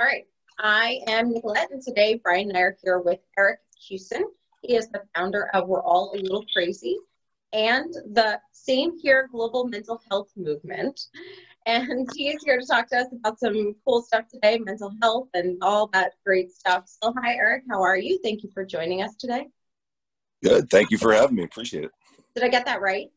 [0.00, 0.24] All right.
[0.58, 4.22] I am Nicolette, and today Brian and I are here with Eric Kussin.
[4.60, 6.98] He is the founder of We're All a Little Crazy
[7.52, 11.00] and the Same Here Global Mental Health Movement.
[11.66, 15.28] And he is here to talk to us about some cool stuff today, mental health
[15.32, 16.88] and all that great stuff.
[16.88, 17.62] So, hi, Eric.
[17.70, 18.18] How are you?
[18.20, 19.46] Thank you for joining us today.
[20.42, 20.70] Good.
[20.70, 21.44] Thank you for having me.
[21.44, 21.92] Appreciate it.
[22.34, 23.12] Did I get that right?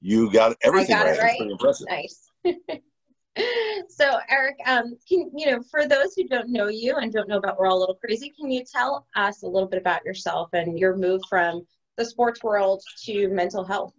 [0.00, 1.16] You got everything I got right.
[1.16, 1.36] It right.
[1.36, 1.88] pretty impressive.
[1.90, 2.30] Nice.
[3.88, 7.38] so eric um, can you know for those who don't know you and don't know
[7.38, 10.48] about we're all a little crazy can you tell us a little bit about yourself
[10.52, 13.92] and your move from the sports world to mental health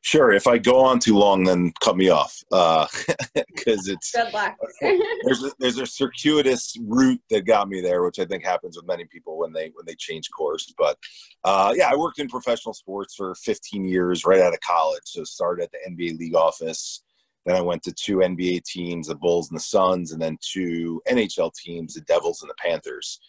[0.00, 0.32] Sure.
[0.32, 2.88] If I go on too long, then cut me off because
[3.36, 3.36] uh,
[3.92, 4.56] it's good luck.
[4.80, 8.86] there's a, there's a circuitous route that got me there, which I think happens with
[8.86, 10.72] many people when they when they change course.
[10.76, 10.98] But
[11.44, 15.02] uh, yeah, I worked in professional sports for 15 years right out of college.
[15.04, 17.02] So started at the NBA league office.
[17.44, 21.02] Then I went to two NBA teams, the Bulls and the Suns, and then two
[21.08, 23.20] NHL teams, the Devils and the Panthers.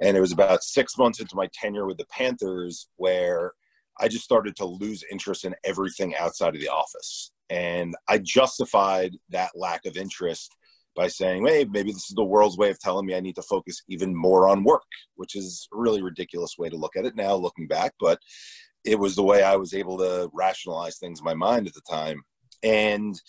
[0.00, 3.52] And it was about six months into my tenure with the Panthers where
[4.00, 7.30] I just started to lose interest in everything outside of the office.
[7.50, 10.56] And I justified that lack of interest
[10.94, 13.42] by saying, hey, maybe this is the world's way of telling me I need to
[13.42, 14.82] focus even more on work,
[15.16, 17.92] which is a really ridiculous way to look at it now, looking back.
[18.00, 18.18] But
[18.84, 21.82] it was the way I was able to rationalize things in my mind at the
[21.88, 22.22] time.
[22.62, 23.20] And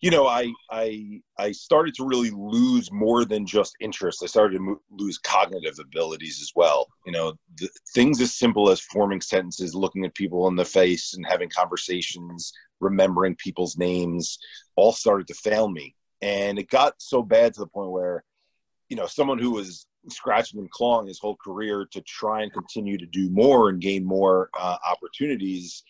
[0.00, 4.22] you know, I I I started to really lose more than just interest.
[4.22, 6.86] I started to mo- lose cognitive abilities as well.
[7.04, 11.14] You know, the, things as simple as forming sentences, looking at people in the face,
[11.14, 14.38] and having conversations, remembering people's names,
[14.76, 15.96] all started to fail me.
[16.22, 18.22] And it got so bad to the point where,
[18.88, 22.98] you know, someone who was scratching and clawing his whole career to try and continue
[22.98, 25.82] to do more and gain more uh, opportunities,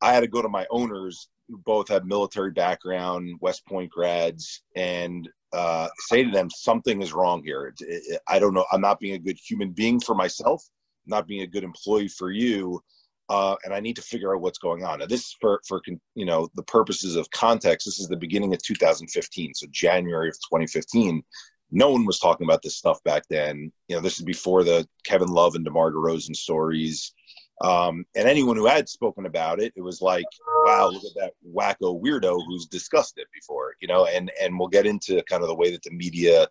[0.00, 1.28] I had to go to my owners
[1.64, 7.42] both have military background, West Point grads, and uh, say to them something is wrong
[7.44, 7.66] here.
[7.66, 8.64] It, it, I don't know.
[8.72, 10.64] I'm not being a good human being for myself.
[11.06, 12.80] not being a good employee for you.
[13.28, 14.98] Uh, and I need to figure out what's going on.
[14.98, 15.80] Now, this for for
[16.16, 17.86] you know the purposes of context.
[17.86, 21.22] This is the beginning of 2015, so January of 2015.
[21.70, 23.70] No one was talking about this stuff back then.
[23.86, 27.12] You know, this is before the Kevin Love and DeMar DeRozan stories.
[27.60, 30.24] Um, and anyone who had spoken about it, it was like,
[30.64, 34.68] wow, look at that wacko weirdo who's discussed it before, you know, and, and we'll
[34.68, 36.48] get into kind of the way that the media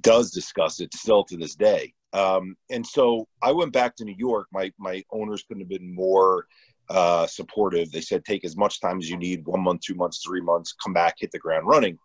[0.00, 1.94] does discuss it still to this day.
[2.12, 4.48] Um, and so I went back to New York.
[4.52, 6.46] My, my owners couldn't have been more
[6.90, 7.92] uh, supportive.
[7.92, 10.74] They said, take as much time as you need, one month, two months, three months,
[10.82, 11.98] come back, hit the ground running.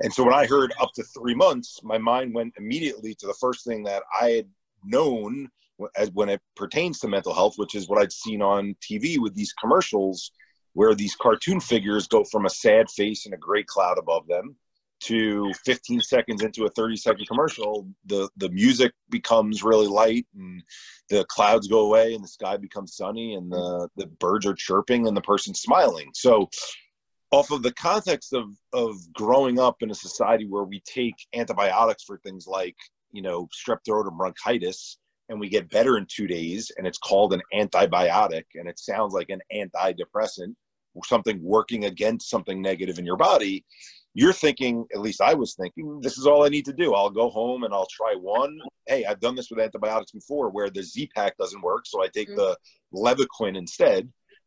[0.00, 3.34] And so when I heard up to three months, my mind went immediately to the
[3.40, 4.48] first thing that I had
[4.84, 5.48] known
[5.96, 9.34] as when it pertains to mental health, which is what I'd seen on TV with
[9.34, 10.30] these commercials
[10.72, 14.54] where these cartoon figures go from a sad face and a gray cloud above them
[15.00, 20.62] to 15 seconds into a 30 second commercial the the music becomes really light and
[21.10, 25.06] the clouds go away and the sky becomes sunny and the the birds are chirping
[25.06, 26.10] and the person's smiling.
[26.14, 26.48] So
[27.30, 32.04] off of the context of of growing up in a society where we take antibiotics
[32.04, 32.76] for things like
[33.12, 34.98] you know strep throat or bronchitis
[35.28, 39.12] and we get better in two days and it's called an antibiotic and it sounds
[39.12, 40.54] like an antidepressant
[41.04, 43.64] something working against something negative in your body
[44.14, 47.10] you're thinking at least i was thinking this is all i need to do i'll
[47.10, 50.82] go home and i'll try one hey i've done this with antibiotics before where the
[50.82, 52.36] z-pack doesn't work so i take mm-hmm.
[52.36, 52.56] the
[52.94, 54.04] levaquin instead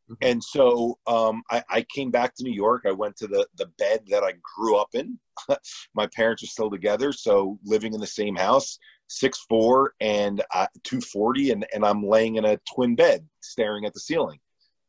[0.09, 0.13] mm-hmm.
[0.22, 2.85] and so um, I, I, came back to New York.
[2.88, 5.19] I went to the, the bed that I grew up in.
[5.94, 8.79] My parents are still together, so living in the same house
[9.09, 13.94] six four and uh, 240 and, and i'm laying in a twin bed staring at
[13.94, 14.40] the ceiling.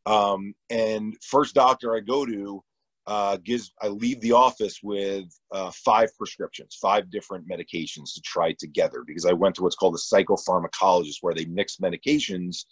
[0.06, 2.62] Um, and first doctor i go to
[3.06, 8.52] uh, gives i leave the office with uh, five prescriptions five different medications to try
[8.58, 12.64] together because i went to what's called a psychopharmacologist where they mix medications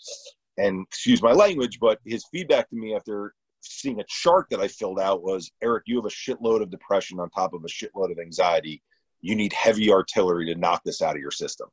[0.59, 4.69] and excuse my language but his feedback to me after seeing a chart that i
[4.69, 8.11] filled out was eric you have a shitload of depression on top of a shitload
[8.11, 8.83] of anxiety
[9.21, 11.69] you need heavy artillery to knock this out of your system.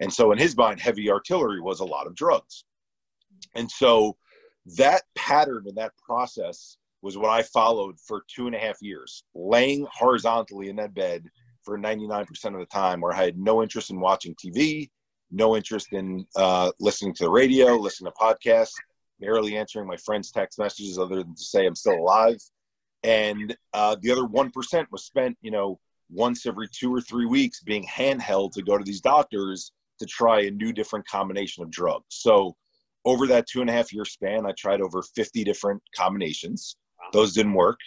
[0.00, 2.64] And so in his mind, heavy artillery was a lot of drugs.
[3.54, 4.16] And so
[4.76, 9.24] that pattern and that process was what I followed for two and a half years,
[9.34, 11.24] laying horizontally in that bed
[11.64, 14.88] for 99% of the time, where I had no interest in watching TV,
[15.30, 18.74] no interest in uh, listening to the radio, listening to podcasts,
[19.20, 22.38] barely answering my friends' text messages other than to say I'm still alive.
[23.02, 25.80] And uh, the other 1% was spent, you know,
[26.12, 30.42] once every two or three weeks being handheld to go to these doctors to try
[30.42, 32.04] a new different combination of drugs.
[32.08, 32.56] So
[33.04, 36.76] over that two and a half year span, I tried over 50 different combinations.
[37.12, 37.78] Those didn't work.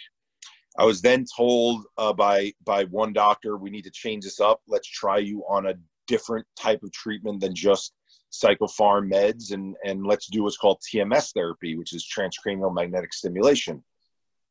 [0.78, 4.60] I was then told uh, by by one doctor, we need to change this up.
[4.68, 5.74] Let's try you on a
[6.06, 7.94] different type of treatment than just
[8.30, 13.82] psychopharm meds, and and let's do what's called TMS therapy, which is transcranial magnetic stimulation,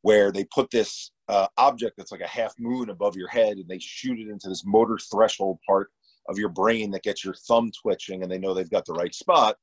[0.06, 3.66] where they put this uh, object that's like a half moon above your head, and
[3.66, 5.90] they shoot it into this motor threshold part
[6.28, 9.12] of your brain that gets your thumb twitching, and they know they've got the right
[9.12, 9.56] spot.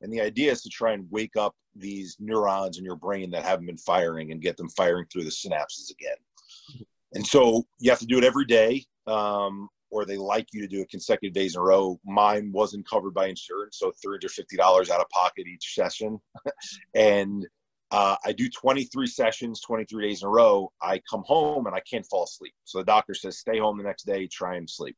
[0.00, 3.42] And the idea is to try and wake up these neurons in your brain that
[3.42, 6.86] haven't been firing and get them firing through the synapses again.
[7.14, 10.68] And so you have to do it every day, um, or they like you to
[10.68, 11.98] do it consecutive days in a row.
[12.04, 16.20] Mine wasn't covered by insurance, so $350 out of pocket each session.
[16.94, 17.48] and
[17.90, 20.70] uh, I do 23 sessions, 23 days in a row.
[20.82, 22.54] I come home and I can't fall asleep.
[22.64, 24.96] So the doctor says, stay home the next day, try and sleep.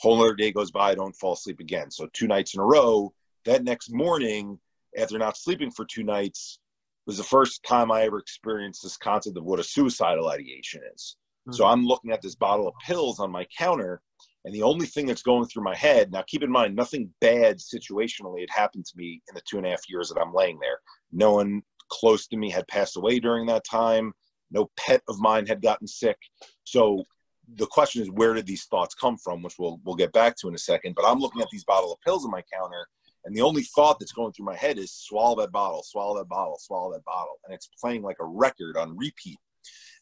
[0.00, 1.90] Whole other day goes by, I don't fall asleep again.
[1.90, 3.12] So two nights in a row.
[3.46, 4.58] That next morning,
[4.96, 6.58] after not sleeping for two nights,
[7.06, 11.16] was the first time I ever experienced this concept of what a suicidal ideation is.
[11.46, 11.56] Mm-hmm.
[11.56, 14.00] So I'm looking at this bottle of pills on my counter,
[14.44, 17.58] and the only thing that's going through my head now, keep in mind, nothing bad
[17.58, 20.58] situationally had happened to me in the two and a half years that I'm laying
[20.58, 20.78] there.
[21.12, 24.12] No one close to me had passed away during that time.
[24.50, 26.18] No pet of mine had gotten sick.
[26.64, 27.04] So
[27.56, 29.42] the question is, where did these thoughts come from?
[29.42, 30.94] Which we'll we'll get back to in a second.
[30.94, 32.86] But I'm looking at these bottle of pills on my counter,
[33.24, 36.28] and the only thought that's going through my head is swallow that bottle, swallow that
[36.28, 37.34] bottle, swallow that bottle.
[37.44, 39.38] And it's playing like a record on repeat.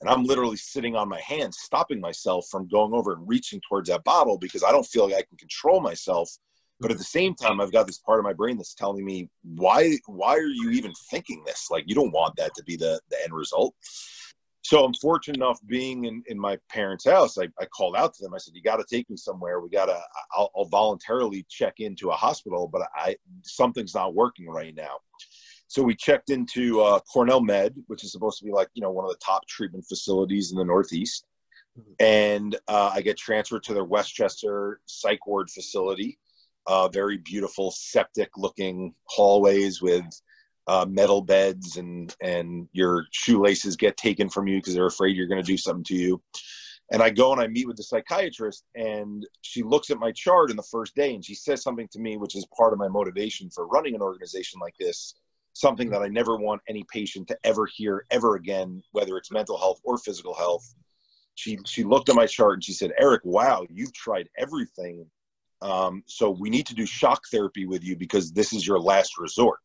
[0.00, 3.88] And I'm literally sitting on my hands, stopping myself from going over and reaching towards
[3.88, 6.28] that bottle because I don't feel like I can control myself.
[6.82, 9.30] But at the same time, I've got this part of my brain that's telling me,
[9.42, 11.68] why, why are you even thinking this?
[11.70, 13.74] Like, you don't want that to be the, the end result
[14.62, 17.36] so I'm fortunate enough being in, in my parents' house.
[17.36, 18.32] I, I called out to them.
[18.32, 19.60] I said, "You got to take me somewhere.
[19.60, 20.00] We got to.
[20.36, 24.98] I'll, I'll, voluntarily check into a hospital, but I something's not working right now."
[25.66, 28.90] So we checked into uh, Cornell Med, which is supposed to be like you know
[28.90, 31.26] one of the top treatment facilities in the Northeast,
[31.78, 31.92] mm-hmm.
[31.98, 36.18] and uh, I get transferred to their Westchester psych ward facility.
[36.66, 40.04] Uh, very beautiful septic-looking hallways with
[40.68, 45.26] uh, metal beds and and your shoelaces get taken from you because they're afraid you're
[45.26, 46.22] going to do something to you.
[46.92, 50.50] And i go and i meet with the psychiatrist and she looks at my chart
[50.50, 52.88] in the first day and she says something to me which is part of my
[52.88, 55.14] motivation for running an organization like this
[55.54, 59.58] something that i never want any patient to ever hear ever again whether it's mental
[59.58, 60.74] health or physical health.
[61.34, 65.06] She she looked at my chart and she said eric wow you've tried everything
[65.62, 69.18] um, so we need to do shock therapy with you because this is your last
[69.18, 69.60] resort.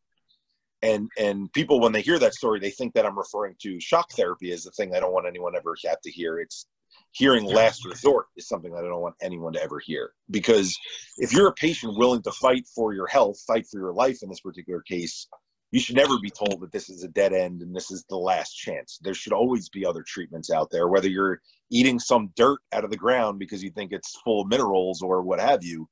[0.80, 4.12] And and people when they hear that story they think that i'm referring to shock
[4.12, 6.38] therapy as the thing i don't want anyone ever have to hear.
[6.38, 6.66] It's
[7.10, 10.12] hearing last resort is something that i don't want anyone to ever hear.
[10.30, 10.78] Because
[11.16, 14.28] if you're a patient willing to fight for your health fight for your life in
[14.28, 15.26] this particular case
[15.70, 18.16] you should never be told that this is a dead end and this is the
[18.16, 22.60] last chance there should always be other treatments out there whether you're eating some dirt
[22.72, 25.88] out of the ground because you think it's full of minerals or what have you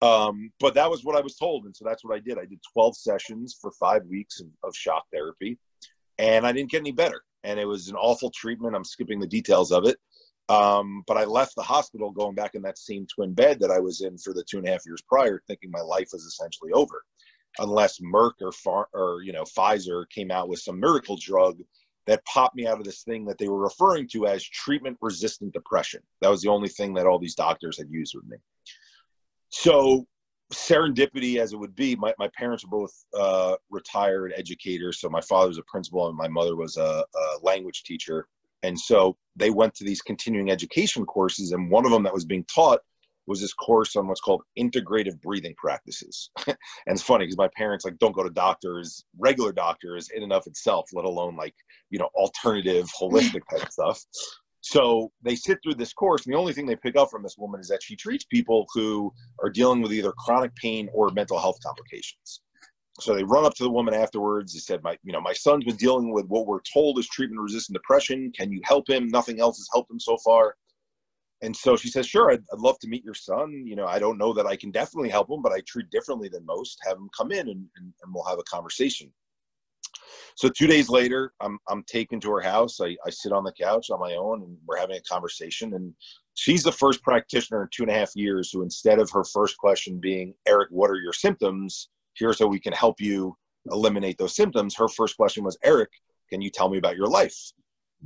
[0.00, 1.64] um, but that was what I was told.
[1.64, 2.38] And so that's what I did.
[2.38, 5.58] I did 12 sessions for five weeks of, of shock therapy,
[6.18, 7.22] and I didn't get any better.
[7.44, 8.76] And it was an awful treatment.
[8.76, 9.96] I'm skipping the details of it.
[10.48, 13.80] Um, but I left the hospital going back in that same twin bed that I
[13.80, 16.72] was in for the two and a half years prior, thinking my life was essentially
[16.72, 17.02] over,
[17.58, 21.58] unless Merck or, Far- or you know Pfizer came out with some miracle drug
[22.06, 25.52] that popped me out of this thing that they were referring to as treatment resistant
[25.52, 26.00] depression.
[26.22, 28.38] That was the only thing that all these doctors had used with me
[29.50, 30.06] so
[30.52, 35.20] serendipity as it would be my, my parents were both uh, retired educators so my
[35.20, 38.26] father was a principal and my mother was a, a, language teacher
[38.62, 42.24] and so they went to these continuing education courses and one of them that was
[42.24, 42.80] being taught
[43.28, 46.56] was this course on what's called integrative breathing practices and
[46.86, 50.46] it's funny because my parents like don't go to doctors regular doctors in and of
[50.46, 51.54] itself let alone like
[51.90, 54.02] you know alternative holistic type stuff
[54.60, 57.36] so they sit through this course, and the only thing they pick up from this
[57.38, 61.38] woman is that she treats people who are dealing with either chronic pain or mental
[61.38, 62.42] health complications.
[63.00, 64.52] So they run up to the woman afterwards.
[64.52, 67.74] They said, "My, you know, my son's been dealing with what we're told is treatment-resistant
[67.74, 68.32] depression.
[68.32, 69.06] Can you help him?
[69.08, 70.56] Nothing else has helped him so far."
[71.40, 73.64] And so she says, "Sure, I'd, I'd love to meet your son.
[73.66, 76.28] You know, I don't know that I can definitely help him, but I treat differently
[76.28, 76.78] than most.
[76.84, 79.12] Have him come in, and, and, and we'll have a conversation."
[80.36, 82.80] So two days later, I'm I'm taken to her house.
[82.80, 85.74] I, I sit on the couch on my own, and we're having a conversation.
[85.74, 85.94] And
[86.34, 89.56] she's the first practitioner in two and a half years who, instead of her first
[89.58, 93.36] question being, "Eric, what are your symptoms?" Here's how we can help you
[93.70, 94.74] eliminate those symptoms.
[94.76, 95.90] Her first question was, "Eric,
[96.30, 97.36] can you tell me about your life?"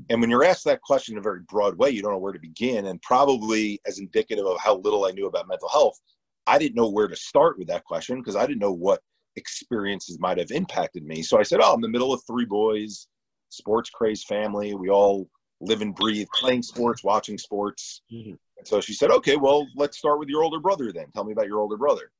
[0.08, 2.32] And when you're asked that question in a very broad way, you don't know where
[2.32, 2.86] to begin.
[2.86, 6.00] And probably as indicative of how little I knew about mental health,
[6.46, 9.00] I didn't know where to start with that question because I didn't know what
[9.36, 11.22] experiences might have impacted me.
[11.22, 13.06] So I said, Oh, I'm in the middle of three boys,
[13.50, 14.74] sports crazed family.
[14.74, 15.28] We all
[15.62, 18.02] live and breathe playing sports, watching sports.
[18.12, 18.34] Mm-hmm.
[18.58, 21.06] And so she said, okay, well, let's start with your older brother then.
[21.14, 22.10] Tell me about your older brother.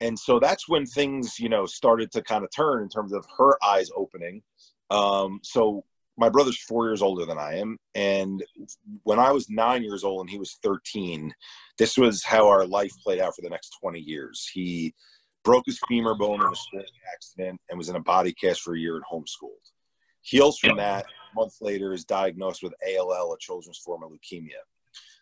[0.00, 3.24] And so that's when things, you know, started to kind of turn in terms of
[3.38, 4.42] her eyes opening.
[4.90, 5.84] Um, so
[6.16, 7.76] my brother's four years older than I am.
[7.94, 8.42] And
[9.02, 11.32] when I was nine years old and he was 13,
[11.78, 14.48] this was how our life played out for the next 20 years.
[14.52, 14.94] He
[15.44, 18.74] broke his femur bone in a sporting accident and was in a body cast for
[18.74, 19.70] a year and homeschooled.
[20.22, 21.04] Heals from that.
[21.04, 24.62] A month later is diagnosed with ALL, a children's form of leukemia.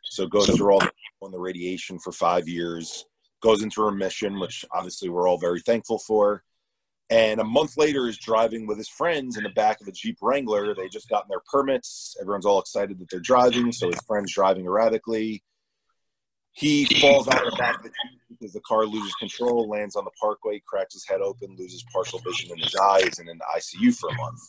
[0.04, 3.04] So goes through all the, the radiation for five years,
[3.42, 6.42] goes into remission, which obviously we're all very thankful for.
[7.10, 10.18] And a month later is driving with his friends in the back of a Jeep
[10.22, 10.74] Wrangler.
[10.74, 12.16] They just gotten their permits.
[12.20, 13.72] Everyone's all excited that they're driving.
[13.72, 15.42] So his friend's driving erratically.
[16.52, 19.96] He falls out of the back of the Jeep because the car loses control, lands
[19.96, 23.38] on the parkway, cracks his head open, loses partial vision in his eyes, and in
[23.38, 24.40] the ICU for a month.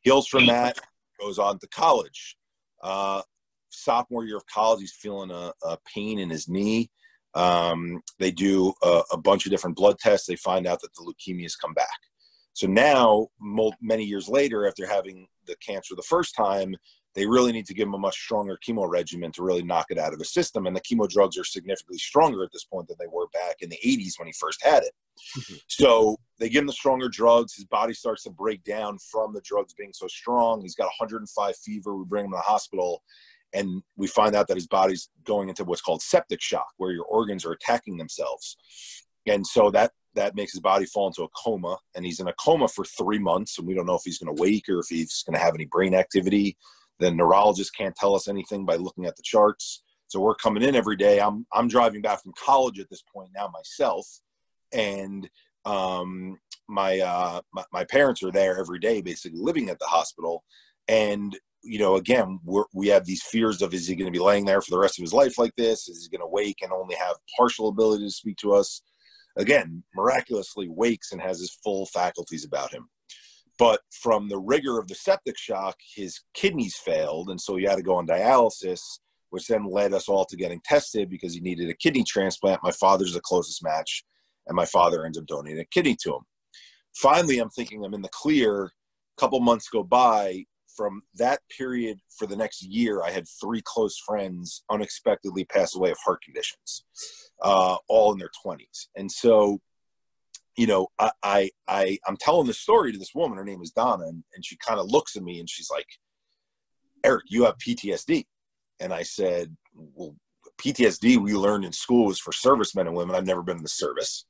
[0.00, 0.78] Heals from that,
[1.20, 2.36] goes on to college.
[2.82, 3.22] Uh,
[3.70, 6.90] sophomore year of college, he's feeling a, a pain in his knee.
[7.34, 10.26] Um, they do a, a, bunch of different blood tests.
[10.26, 11.98] They find out that the leukemia has come back.
[12.52, 13.26] So now,
[13.82, 16.76] many years later, after having the cancer the first time,
[17.14, 19.98] they really need to give him a much stronger chemo regimen to really knock it
[19.98, 20.66] out of his system.
[20.66, 23.68] And the chemo drugs are significantly stronger at this point than they were back in
[23.68, 24.92] the 80s when he first had it.
[25.38, 25.54] Mm-hmm.
[25.68, 27.54] So they give him the stronger drugs.
[27.54, 30.60] His body starts to break down from the drugs being so strong.
[30.60, 31.96] He's got 105 fever.
[31.96, 33.02] We bring him to the hospital,
[33.54, 37.04] and we find out that his body's going into what's called septic shock, where your
[37.04, 38.56] organs are attacking themselves.
[39.26, 42.34] And so that that makes his body fall into a coma, and he's in a
[42.34, 44.86] coma for three months, and we don't know if he's going to wake or if
[44.88, 46.56] he's going to have any brain activity.
[47.00, 49.82] The neurologist can't tell us anything by looking at the charts.
[50.06, 51.20] So we're coming in every day.
[51.20, 54.06] I'm I'm driving back from college at this point now myself,
[54.72, 55.28] and
[55.64, 60.44] um, my, uh, my my parents are there every day, basically living at the hospital.
[60.86, 62.38] And you know, again,
[62.72, 64.98] we have these fears of is he going to be laying there for the rest
[64.98, 65.88] of his life like this?
[65.88, 68.82] Is he going to wake and only have partial ability to speak to us?
[69.36, 72.88] Again, miraculously wakes and has his full faculties about him.
[73.58, 77.76] But from the rigor of the septic shock, his kidneys failed, and so he had
[77.76, 78.80] to go on dialysis,
[79.30, 82.62] which then led us all to getting tested because he needed a kidney transplant.
[82.62, 84.04] My father's the closest match,
[84.46, 86.22] and my father ends up donating a kidney to him.
[86.96, 88.64] Finally, I'm thinking I'm in the clear.
[88.64, 90.44] A couple months go by.
[90.76, 95.90] From that period for the next year, I had three close friends unexpectedly pass away
[95.90, 96.84] of heart conditions,
[97.42, 98.88] uh, all in their 20s.
[98.96, 99.60] And so
[100.56, 103.38] you know, I, I, I am telling this story to this woman.
[103.38, 105.86] Her name is Donna, and, and she kind of looks at me and she's like,
[107.04, 108.24] "Eric, you have PTSD."
[108.80, 110.14] And I said, "Well,
[110.58, 113.16] PTSD we learned in school was for servicemen and women.
[113.16, 114.26] I've never been in the service."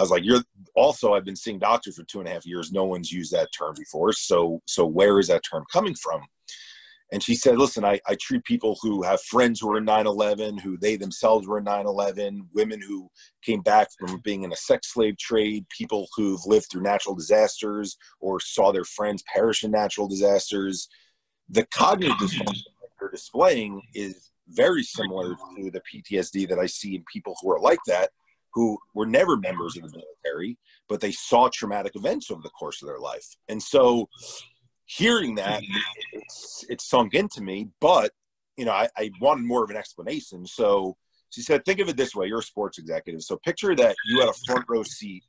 [0.00, 0.42] I was like, "You're
[0.74, 2.72] also I've been seeing doctors for two and a half years.
[2.72, 4.14] No one's used that term before.
[4.14, 6.22] So, so where is that term coming from?"
[7.12, 10.06] And she said, listen, I, I treat people who have friends who are in 9
[10.06, 13.10] 11, who they themselves were in 9 11, women who
[13.42, 17.96] came back from being in a sex slave trade, people who've lived through natural disasters
[18.20, 20.88] or saw their friends perish in natural disasters.
[21.48, 22.62] The cognitive dysfunction
[23.00, 27.60] they're displaying is very similar to the PTSD that I see in people who are
[27.60, 28.10] like that,
[28.54, 32.82] who were never members of the military, but they saw traumatic events over the course
[32.82, 33.26] of their life.
[33.48, 34.08] And so,
[34.86, 35.62] hearing that,
[36.68, 37.68] it's, sunk into me.
[37.80, 38.12] But
[38.56, 40.46] you know, I, I wanted more of an explanation.
[40.46, 40.96] So
[41.30, 44.20] she said, think of it this way: you're a sports executive, so picture that you
[44.20, 45.24] had a front row seat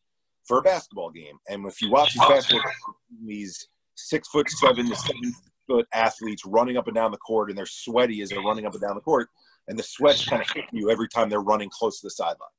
[0.46, 2.72] for a basketball game, and if you watch these basketball,
[3.26, 5.34] these six foot seven to seven
[5.68, 8.74] foot athletes running up and down the court, and they're sweaty as they're running up
[8.74, 9.30] and down the court,
[9.68, 12.50] and the sweat's kind of hitting you every time they're running close to the sideline.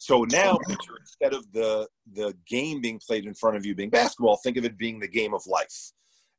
[0.00, 3.90] So now, picture instead of the the game being played in front of you being
[3.90, 5.92] basketball, think of it being the game of life.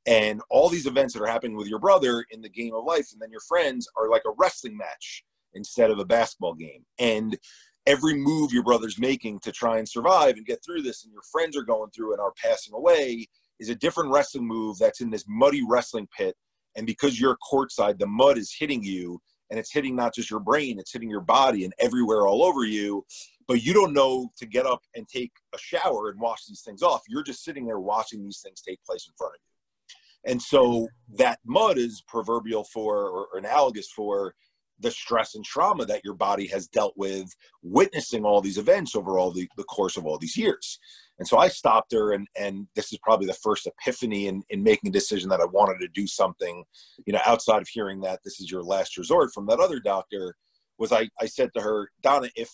[0.08, 3.10] And all these events that are happening with your brother in the game of life
[3.14, 6.84] and then your friends are like a wrestling match instead of a basketball game.
[6.98, 7.38] And
[7.86, 11.22] every move your brother's making to try and survive and get through this and your
[11.32, 13.28] friends are going through and are passing away
[13.60, 16.36] is a different wrestling move that's in this muddy wrestling pit.
[16.76, 20.40] And because you're courtside the mud is hitting you and it's hitting not just your
[20.40, 23.06] brain it's hitting your body and everywhere all over you
[23.48, 26.82] but you don't know to get up and take a shower and wash these things
[26.82, 30.42] off you're just sitting there watching these things take place in front of you and
[30.42, 34.34] so that mud is proverbial for or, analogous for
[34.82, 39.18] the stress and trauma that your body has dealt with witnessing all these events over
[39.18, 40.80] all the, the course of all these years.
[41.22, 44.64] And so I stopped her and and this is probably the first epiphany in, in
[44.64, 46.64] making a decision that I wanted to do something,
[47.06, 50.36] you know, outside of hearing that this is your last resort from that other doctor,
[50.80, 52.50] was I, I said to her, Donna, if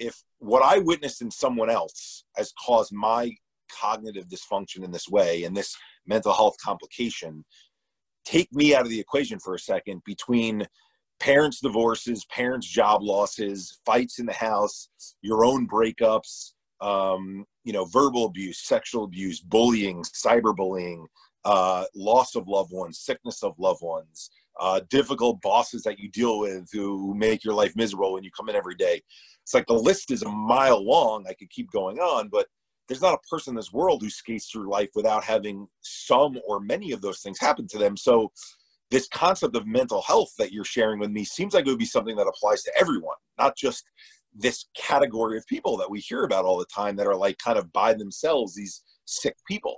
[0.00, 3.30] if what I witnessed in someone else has caused my
[3.70, 7.44] cognitive dysfunction in this way and this mental health complication
[8.24, 10.66] take me out of the equation for a second between
[11.20, 14.88] parents' divorces, parents' job losses, fights in the house,
[15.22, 21.04] your own breakups, um, you know, verbal abuse, sexual abuse, bullying, cyberbullying,
[21.44, 26.38] uh, loss of loved ones, sickness of loved ones, uh, difficult bosses that you deal
[26.38, 29.02] with who make your life miserable when you come in every day.
[29.42, 31.26] It's like the list is a mile long.
[31.28, 32.46] I could keep going on, but
[32.88, 36.60] there's not a person in this world who skates through life without having some or
[36.60, 37.98] many of those things happen to them.
[37.98, 38.32] So
[38.90, 41.84] this concept of mental health that you're sharing with me seems like it would be
[41.84, 43.84] something that applies to everyone, not just
[44.38, 47.58] this category of people that we hear about all the time that are like kind
[47.58, 49.76] of by themselves, these sick people.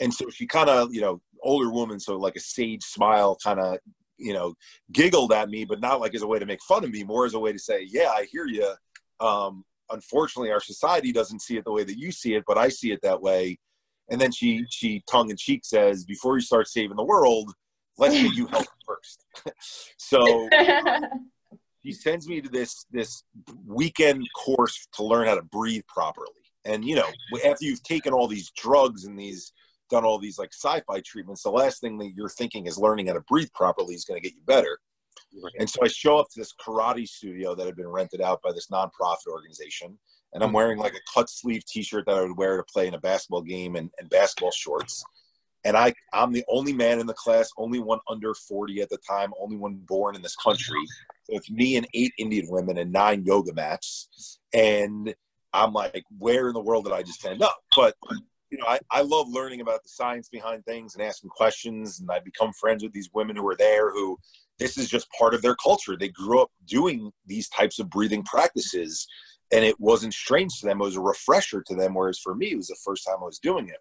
[0.00, 3.58] And so she kind of, you know, older woman, so like a sage smile kind
[3.58, 3.78] of,
[4.18, 4.54] you know,
[4.92, 7.24] giggled at me, but not like as a way to make fun of me, more
[7.24, 8.74] as a way to say, yeah, I hear you.
[9.20, 12.68] Um, unfortunately, our society doesn't see it the way that you see it, but I
[12.68, 13.58] see it that way.
[14.10, 17.52] And then she, she tongue in cheek says, before you start saving the world,
[17.96, 19.24] let's get you help first.
[19.98, 20.48] so
[21.88, 23.24] he sends me to this this
[23.66, 26.28] weekend course to learn how to breathe properly.
[26.66, 27.08] And you know,
[27.46, 29.54] after you've taken all these drugs and these
[29.88, 33.14] done all these like sci-fi treatments, the last thing that you're thinking is learning how
[33.14, 34.78] to breathe properly is going to get you better.
[35.42, 35.52] Right.
[35.58, 38.52] And so I show up to this karate studio that had been rented out by
[38.52, 39.98] this nonprofit organization.
[40.34, 40.56] And I'm mm-hmm.
[40.56, 43.40] wearing like a cut sleeve t-shirt that I would wear to play in a basketball
[43.40, 45.02] game and, and basketball shorts
[45.64, 48.98] and I I'm the only man in the class, only one under 40 at the
[48.98, 50.80] time, only one born in this country.
[51.28, 55.14] It's me and eight Indian women and nine yoga mats, and
[55.52, 57.58] I'm like, where in the world did I just end up?
[57.76, 57.94] But
[58.50, 62.10] you know, I, I love learning about the science behind things and asking questions, and
[62.10, 64.18] I become friends with these women who are there who
[64.58, 65.96] this is just part of their culture.
[65.96, 69.06] They grew up doing these types of breathing practices,
[69.52, 70.80] and it wasn't strange to them.
[70.80, 73.26] It was a refresher to them, whereas for me, it was the first time I
[73.26, 73.78] was doing it.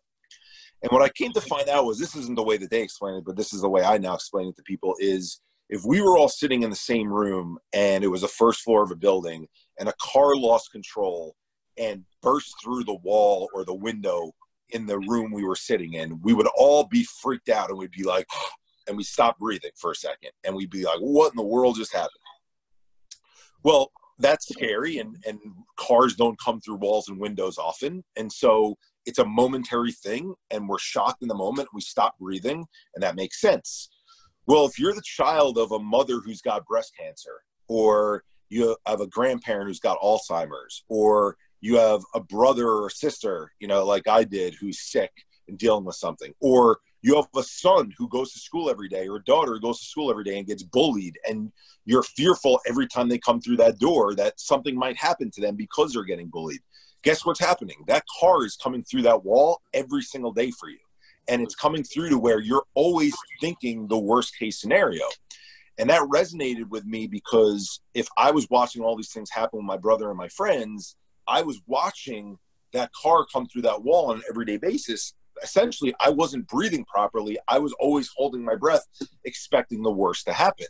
[0.83, 3.15] And what I came to find out was this isn't the way that they explain
[3.15, 6.01] it, but this is the way I now explain it to people is if we
[6.01, 8.95] were all sitting in the same room and it was a first floor of a
[8.95, 9.47] building
[9.79, 11.35] and a car lost control
[11.77, 14.31] and burst through the wall or the window
[14.69, 17.91] in the room we were sitting in, we would all be freaked out and we'd
[17.91, 18.27] be like,
[18.87, 21.75] and we stop breathing for a second and we'd be like, what in the world
[21.75, 22.11] just happened?
[23.63, 25.39] Well, that's scary and, and
[25.75, 28.03] cars don't come through walls and windows often.
[28.15, 28.75] And so
[29.05, 33.15] it's a momentary thing and we're shocked in the moment we stop breathing and that
[33.15, 33.89] makes sense
[34.47, 39.01] well if you're the child of a mother who's got breast cancer or you have
[39.01, 44.07] a grandparent who's got alzheimer's or you have a brother or sister you know like
[44.07, 45.11] i did who's sick
[45.47, 49.07] and dealing with something or you have a son who goes to school every day
[49.07, 51.51] or a daughter who goes to school every day and gets bullied and
[51.85, 55.55] you're fearful every time they come through that door that something might happen to them
[55.55, 56.59] because they're getting bullied
[57.03, 57.77] guess what's happening?
[57.87, 60.79] That car is coming through that wall every single day for you.
[61.27, 65.03] And it's coming through to where you're always thinking the worst case scenario.
[65.77, 69.65] And that resonated with me because if I was watching all these things happen with
[69.65, 70.95] my brother and my friends,
[71.27, 72.37] I was watching
[72.73, 75.13] that car come through that wall on an everyday basis.
[75.43, 77.37] Essentially, I wasn't breathing properly.
[77.47, 78.85] I was always holding my breath,
[79.23, 80.65] expecting the worst to happen.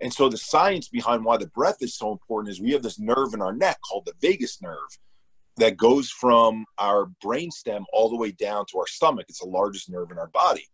[0.00, 2.98] And so, the science behind why the breath is so important is we have this
[2.98, 4.98] nerve in our neck called the vagus nerve
[5.58, 9.26] that goes from our brainstem all the way down to our stomach.
[9.28, 10.66] It's the largest nerve in our body.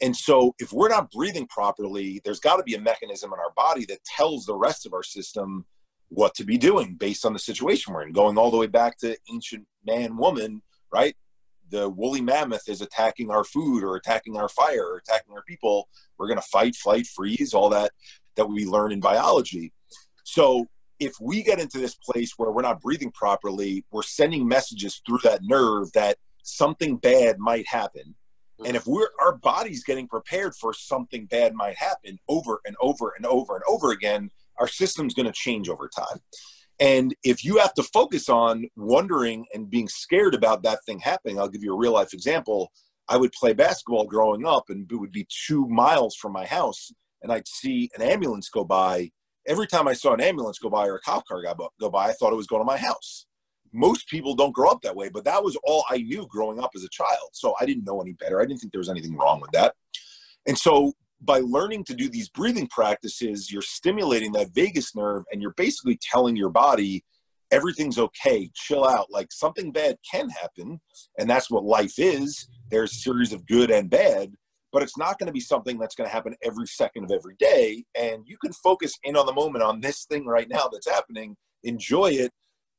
[0.00, 3.52] And so, if we're not breathing properly, there's got to be a mechanism in our
[3.56, 5.64] body that tells the rest of our system
[6.08, 8.12] what to be doing based on the situation we're in.
[8.12, 11.14] Going all the way back to ancient man woman, right?
[11.70, 15.88] The woolly mammoth is attacking our food or attacking our fire or attacking our people.
[16.18, 17.92] We're going to fight, flight, freeze, all that
[18.36, 19.72] that we learn in biology.
[20.24, 20.66] So,
[20.98, 25.18] if we get into this place where we're not breathing properly, we're sending messages through
[25.24, 28.14] that nerve that something bad might happen.
[28.60, 28.66] Mm-hmm.
[28.66, 33.12] And if we're our body's getting prepared for something bad might happen over and over
[33.16, 36.20] and over and over again, our system's going to change over time.
[36.80, 41.38] And if you have to focus on wondering and being scared about that thing happening,
[41.38, 42.72] I'll give you a real life example.
[43.08, 46.90] I would play basketball growing up, and it would be two miles from my house,
[47.22, 49.10] and I'd see an ambulance go by,
[49.46, 51.42] every time I saw an ambulance go by or a cop car
[51.80, 53.26] go by, I thought it was going to my house.
[53.72, 56.70] Most people don't grow up that way, but that was all I knew growing up
[56.76, 57.30] as a child.
[57.32, 58.40] So I didn't know any better.
[58.40, 59.74] I didn't think there was anything wrong with that.
[60.46, 65.42] And so by learning to do these breathing practices, you're stimulating that vagus nerve and
[65.42, 67.04] you're basically telling your body
[67.50, 69.10] everything's okay, chill out.
[69.10, 70.80] Like something bad can happen,
[71.18, 72.48] and that's what life is.
[72.70, 74.32] There's a series of good and bad,
[74.74, 77.36] but it's not going to be something that's going to happen every second of every
[77.36, 77.84] day.
[77.94, 81.36] And you can focus in on the moment on this thing right now that's happening,
[81.62, 82.32] enjoy it,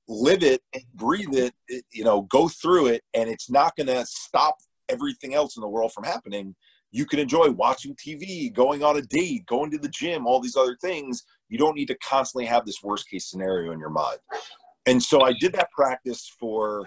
[0.09, 0.61] live it,
[0.93, 1.53] breathe it,
[1.93, 4.57] you know, go through it, and it's not going to stop
[4.89, 6.53] everything else in the world from happening.
[6.91, 10.57] you can enjoy watching TV, going on a date, going to the gym, all these
[10.57, 11.23] other things.
[11.47, 14.17] You don't need to constantly have this worst case scenario in your mind.
[14.85, 16.85] And so I did that practice for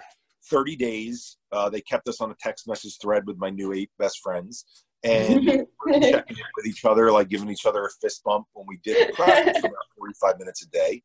[0.49, 1.37] 30 days.
[1.51, 4.65] Uh, they kept us on a text message thread with my new eight best friends
[5.03, 5.45] and
[5.91, 9.13] checking in with each other, like giving each other a fist bump when we did
[9.13, 11.01] practice for about 45 minutes a day.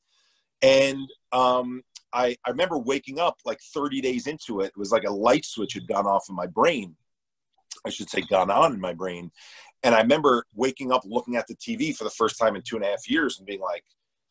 [0.63, 4.67] And um, I, I remember waking up like 30 days into it.
[4.67, 6.97] It was like a light switch had gone off in my brain.
[7.87, 9.31] I should say, gone on in my brain.
[9.83, 12.77] And I remember waking up looking at the TV for the first time in two
[12.77, 13.85] and a half years and being like,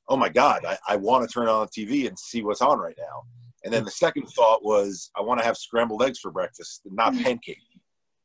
[0.10, 2.80] oh my God, I, I want to turn on the TV and see what's on
[2.80, 3.24] right now.
[3.64, 7.14] And then the second thought was, I want to have scrambled eggs for breakfast, not
[7.24, 7.60] pancake.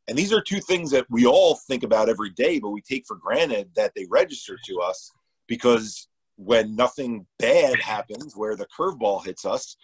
[0.09, 3.07] And these are two things that we all think about every day, but we take
[3.07, 5.12] for granted that they register to us
[5.47, 9.77] because when nothing bad happens, where the curveball hits us,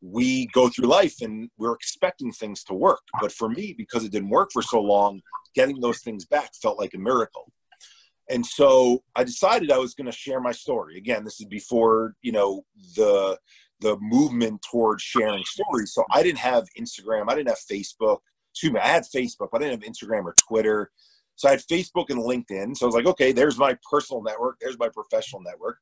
[0.00, 3.00] we go through life and we're expecting things to work.
[3.20, 5.20] But for me, because it didn't work for so long,
[5.54, 7.52] getting those things back felt like a miracle.
[8.28, 10.96] And so I decided I was going to share my story.
[10.96, 12.64] Again, this is before, you know,
[12.96, 13.38] the
[13.80, 15.94] the movement towards sharing stories.
[15.94, 18.18] So I didn't have Instagram, I didn't have Facebook.
[18.52, 20.90] Excuse me, I had Facebook, but I didn't have Instagram or Twitter.
[21.36, 22.76] So I had Facebook and LinkedIn.
[22.76, 25.78] So I was like, okay, there's my personal network, there's my professional network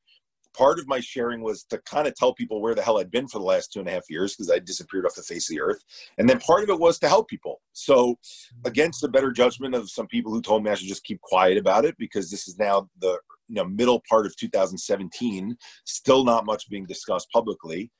[0.59, 3.29] part of my sharing was to kind of tell people where the hell I'd been
[3.29, 5.55] for the last two and a half years because I disappeared off the face of
[5.55, 5.85] the earth.
[6.19, 7.61] And then part of it was to help people.
[7.73, 8.19] So,
[8.65, 11.59] against the better judgment of some people who told me I should just keep quiet
[11.59, 16.45] about it because this is now the you know middle part of 2017, still not
[16.45, 17.91] much being discussed publicly.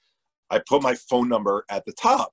[0.51, 2.33] I put my phone number at the top,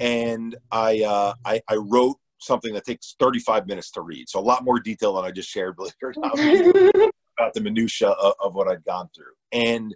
[0.00, 4.28] and I uh, I, I wrote something that takes 35 minutes to read.
[4.28, 7.10] So a lot more detail than I just shared, believe it or not.
[7.38, 9.32] about the minutia of, of what I'd gone through.
[9.52, 9.94] And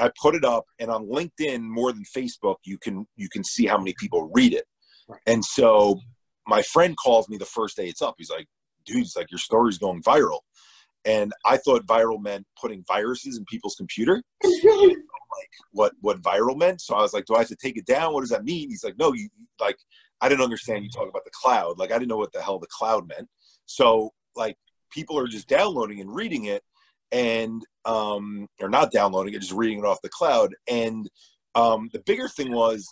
[0.00, 3.66] I put it up, and on LinkedIn more than Facebook, you can you can see
[3.66, 4.64] how many people read it.
[5.26, 6.00] And so
[6.46, 8.14] my friend calls me the first day it's up.
[8.16, 8.46] He's like,
[8.86, 10.40] "Dude, it's like your story's going viral."
[11.04, 14.22] And I thought viral meant putting viruses in people's computer.
[15.36, 16.80] like what what viral meant.
[16.80, 18.12] So I was like, "Do I have to take it down?
[18.12, 19.28] What does that mean?" He's like, "No, you
[19.60, 19.78] like
[20.20, 21.78] I didn't understand you talk about the cloud.
[21.78, 23.28] Like I didn't know what the hell the cloud meant."
[23.66, 24.56] So like
[24.90, 26.62] people are just downloading and reading it
[27.12, 30.54] and um, or not downloading it, just reading it off the cloud.
[30.70, 31.08] And
[31.54, 32.86] um, the bigger thing was,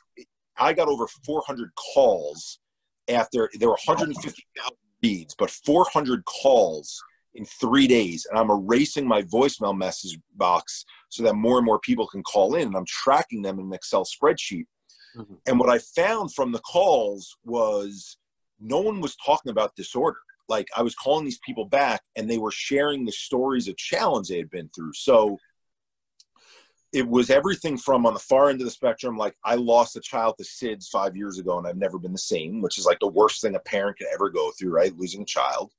[0.57, 2.59] I got over 400 calls
[3.09, 7.03] after there were 150,000 reads, but 400 calls
[7.37, 11.79] in three days, and I'm erasing my voicemail message box so that more and more
[11.81, 14.67] people can call in, and I'm tracking them in an Excel spreadsheet.
[15.17, 15.35] Mm-hmm.
[15.47, 18.19] And what I found from the calls was
[18.61, 20.19] no one was talking about disorder
[20.49, 24.29] like I was calling these people back and they were sharing the stories of challenge
[24.29, 24.93] they had been through.
[24.95, 25.39] So
[26.93, 30.01] it was everything from on the far end of the spectrum, like I lost a
[30.01, 33.01] child to SIDS five years ago and I've never been the same, which is like
[33.01, 34.97] the worst thing a parent could ever go through, right?
[34.97, 35.73] Losing a child.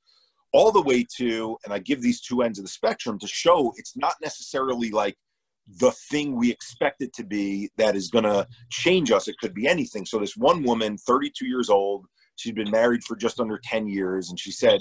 [0.53, 3.73] All the way to, and I give these two ends of the spectrum to show
[3.77, 5.15] it's not necessarily like
[5.79, 9.27] the thing we expect it to be that is going to change us.
[9.27, 10.05] It could be anything.
[10.05, 12.07] So, this one woman, 32 years old,
[12.37, 14.29] She'd been married for just under 10 years.
[14.29, 14.79] And she said,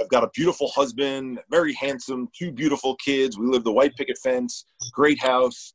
[0.00, 3.38] I've got a beautiful husband, very handsome, two beautiful kids.
[3.38, 5.74] We live the white picket fence, great house,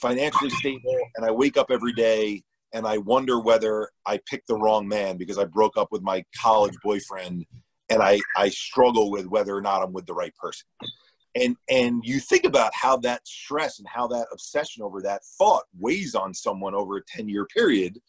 [0.00, 0.98] financially stable.
[1.16, 5.16] And I wake up every day and I wonder whether I picked the wrong man
[5.16, 7.46] because I broke up with my college boyfriend
[7.90, 10.66] and I, I struggle with whether or not I'm with the right person.
[11.34, 15.64] And and you think about how that stress and how that obsession over that thought
[15.78, 18.00] weighs on someone over a 10 year period.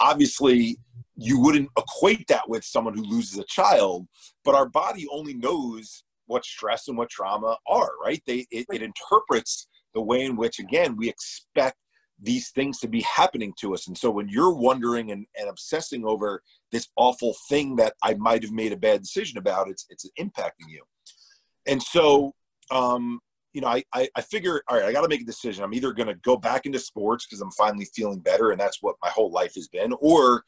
[0.00, 0.76] Obviously,
[1.16, 4.08] you wouldn't equate that with someone who loses a child,
[4.44, 8.22] but our body only knows what stress and what trauma are, right?
[8.26, 11.76] They it, it interprets the way in which again we expect
[12.20, 13.86] these things to be happening to us.
[13.88, 18.42] And so when you're wondering and, and obsessing over this awful thing that I might
[18.42, 20.82] have made a bad decision about, it's it's impacting you.
[21.66, 22.34] And so
[22.70, 23.20] um,
[23.52, 25.62] you know, I, I, I figure, all right, I got to make a decision.
[25.62, 28.82] I'm either going to go back into sports because I'm finally feeling better, and that's
[28.82, 30.44] what my whole life has been, or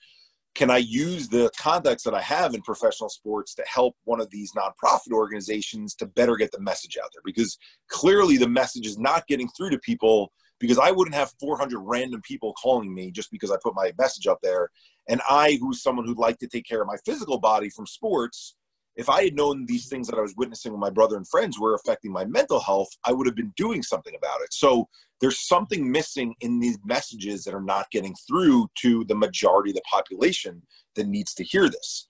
[0.56, 4.30] can I use the contacts that I have in professional sports to help one of
[4.30, 7.22] these nonprofit organizations to better get the message out there?
[7.24, 11.78] Because clearly the message is not getting through to people because I wouldn't have 400
[11.80, 14.70] random people calling me just because I put my message up there.
[15.08, 18.56] And I, who's someone who'd like to take care of my physical body from sports,
[18.96, 21.60] if I had known these things that I was witnessing with my brother and friends
[21.60, 24.52] were affecting my mental health, I would have been doing something about it.
[24.52, 24.88] So
[25.20, 29.76] there's something missing in these messages that are not getting through to the majority of
[29.76, 30.62] the population
[30.94, 32.08] that needs to hear this.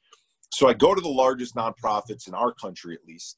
[0.53, 3.37] So I go to the largest nonprofits in our country, at least,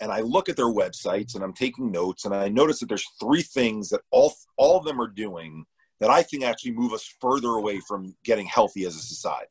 [0.00, 3.06] and I look at their websites and I'm taking notes and I notice that there's
[3.20, 5.64] three things that all all of them are doing
[6.00, 9.50] that I think actually move us further away from getting healthy as a society.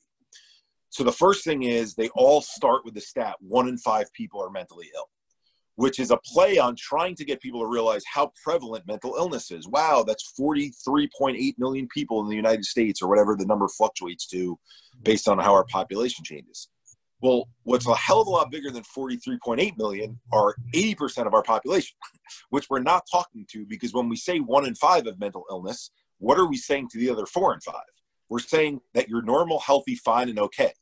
[0.90, 4.42] So the first thing is they all start with the stat one in five people
[4.42, 5.10] are mentally ill,
[5.76, 9.52] which is a play on trying to get people to realize how prevalent mental illness
[9.52, 9.68] is.
[9.68, 14.58] Wow, that's 43.8 million people in the United States, or whatever the number fluctuates to
[15.04, 16.70] based on how our population changes.
[17.22, 21.42] Well, what's a hell of a lot bigger than 43.8 million are 80% of our
[21.42, 21.98] population,
[22.50, 25.92] which we're not talking to because when we say one in five of mental illness,
[26.20, 27.86] what are we saying to the other four and five?
[28.30, 30.74] We're saying that you're normal, healthy, fine, and okay.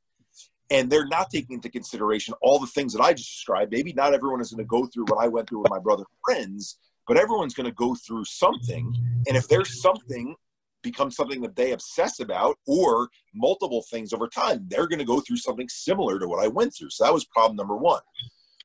[0.71, 3.71] And they're not taking into consideration all the things that I just described.
[3.71, 6.05] Maybe not everyone is going to go through what I went through with my brother
[6.25, 8.93] friends, but everyone's going to go through something.
[9.27, 10.35] And if there's something
[10.85, 15.19] becomes something that they obsess about or multiple things over time, they're going to go
[15.19, 16.91] through something similar to what I went through.
[16.91, 18.01] So that was problem number one.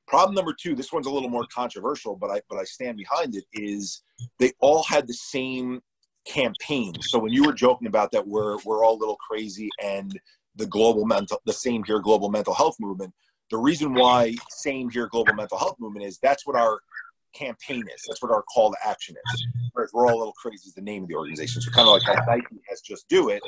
[0.07, 3.35] Problem number two, this one's a little more controversial, but I but I stand behind
[3.35, 4.03] it, is
[4.39, 5.81] they all had the same
[6.25, 6.93] campaign.
[7.01, 10.17] So when you were joking about that, we're we're all a little crazy and
[10.55, 13.13] the global mental the same here global mental health movement.
[13.49, 16.79] The reason why same here global mental health movement is that's what our
[17.33, 18.01] campaign is.
[18.07, 19.45] That's what our call to action is.
[19.73, 21.61] Whereas we're all a little crazy is the name of the organization.
[21.61, 23.41] So kind of like how Nike has just do it.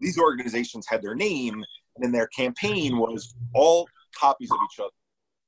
[0.00, 4.90] These organizations had their name, and then their campaign was all copies of each other.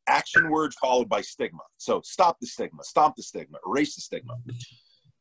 [0.08, 1.62] Action word followed by stigma.
[1.76, 4.34] So stop the stigma, stomp the stigma, erase the stigma.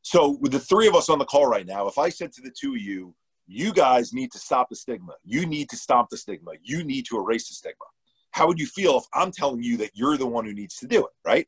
[0.02, 2.42] So with the three of us on the call right now, if I said to
[2.42, 3.14] the two of you,
[3.46, 5.14] you guys need to stop the stigma.
[5.24, 6.52] You need to stop the stigma.
[6.62, 7.84] You need to erase the stigma.
[8.32, 10.86] How would you feel if I'm telling you that you're the one who needs to
[10.86, 11.46] do it, right?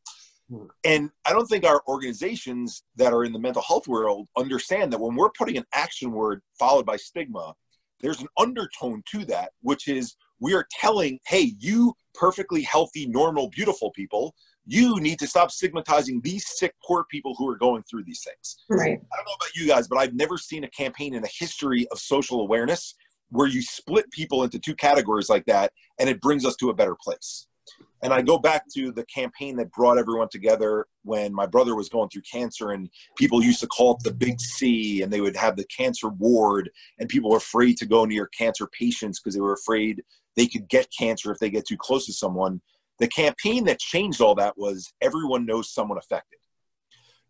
[0.85, 5.01] And I don't think our organizations that are in the mental health world understand that
[5.01, 7.55] when we're putting an action word followed by stigma,
[8.01, 13.49] there's an undertone to that, which is we are telling, hey, you perfectly healthy, normal,
[13.49, 14.35] beautiful people,
[14.67, 18.57] you need to stop stigmatizing these sick, poor people who are going through these things.
[18.69, 18.99] Right.
[19.13, 21.87] I don't know about you guys, but I've never seen a campaign in the history
[21.91, 22.95] of social awareness
[23.31, 26.75] where you split people into two categories like that and it brings us to a
[26.75, 27.47] better place.
[28.05, 31.89] And I go back to the campaign that brought everyone together when my brother was
[31.89, 35.35] going through cancer, and people used to call it the big C, and they would
[35.35, 39.41] have the cancer ward, and people were afraid to go near cancer patients because they
[39.41, 40.05] were afraid
[40.37, 42.61] they could get cancer if they get too close to someone.
[42.99, 46.39] The campaign that changed all that was everyone knows someone affected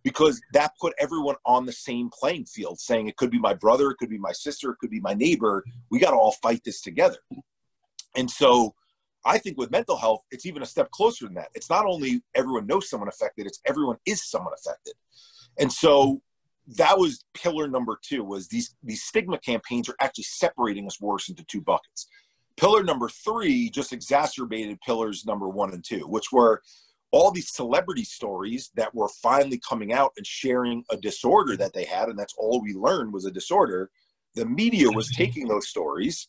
[0.03, 3.93] because that put everyone on the same playing field, saying it could be my brother,
[3.93, 5.65] it could be my sister, it could be my neighbor.
[5.93, 7.19] We got to all fight this together.
[8.17, 8.75] And so
[9.25, 11.49] I think with mental health, it's even a step closer than that.
[11.55, 14.95] It's not only everyone knows someone affected, it's everyone is someone affected.
[15.59, 16.21] And so
[16.77, 21.29] that was pillar number two was these these stigma campaigns are actually separating us worse
[21.29, 22.09] into two buckets
[22.57, 26.63] pillar number three just exacerbated pillars number one and two, which were
[27.11, 31.85] all these celebrity stories that were finally coming out and sharing a disorder that they
[31.85, 33.91] had, and that's all we learned was a disorder.
[34.35, 36.29] The media was taking those stories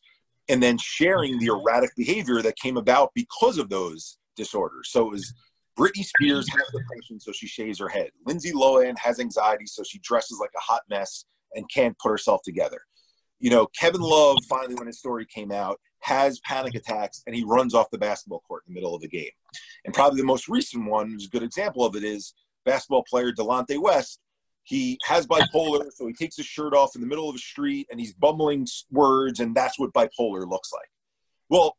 [0.50, 4.90] and then sharing the erratic behavior that came about because of those disorders.
[4.92, 5.34] So it was
[5.78, 8.10] Britney Spears has depression, so she shaves her head.
[8.26, 12.42] Lindsay Lohan has anxiety, so she dresses like a hot mess and can't put herself
[12.44, 12.80] together.
[13.40, 17.44] You know, Kevin Love finally, when his story came out, has panic attacks and he
[17.44, 19.32] runs off the basketball court in the middle of the game.
[19.84, 23.34] And probably the most recent one, is a good example of it, is basketball player
[23.34, 24.20] Delonte West.
[24.66, 27.88] He has bipolar, so he takes his shirt off in the middle of the street
[27.90, 30.90] and he's bumbling words, and that's what bipolar looks like.
[31.50, 31.78] Well,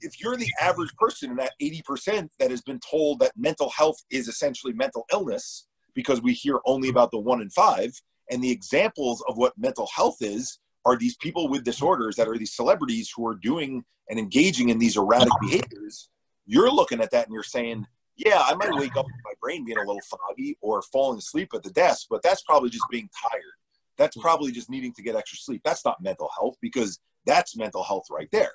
[0.00, 3.96] if you're the average person in that 80% that has been told that mental health
[4.10, 7.90] is essentially mental illness, because we hear only about the one in five,
[8.30, 12.36] and the examples of what mental health is are these people with disorders that are
[12.36, 16.10] these celebrities who are doing and engaging in these erratic behaviors.
[16.44, 19.64] You're looking at that and you're saying, yeah, I might wake up with my brain
[19.64, 23.08] being a little foggy or falling asleep at the desk, but that's probably just being
[23.30, 23.42] tired.
[23.98, 24.22] That's mm.
[24.22, 25.62] probably just needing to get extra sleep.
[25.64, 28.52] That's not mental health because that's mental health right there.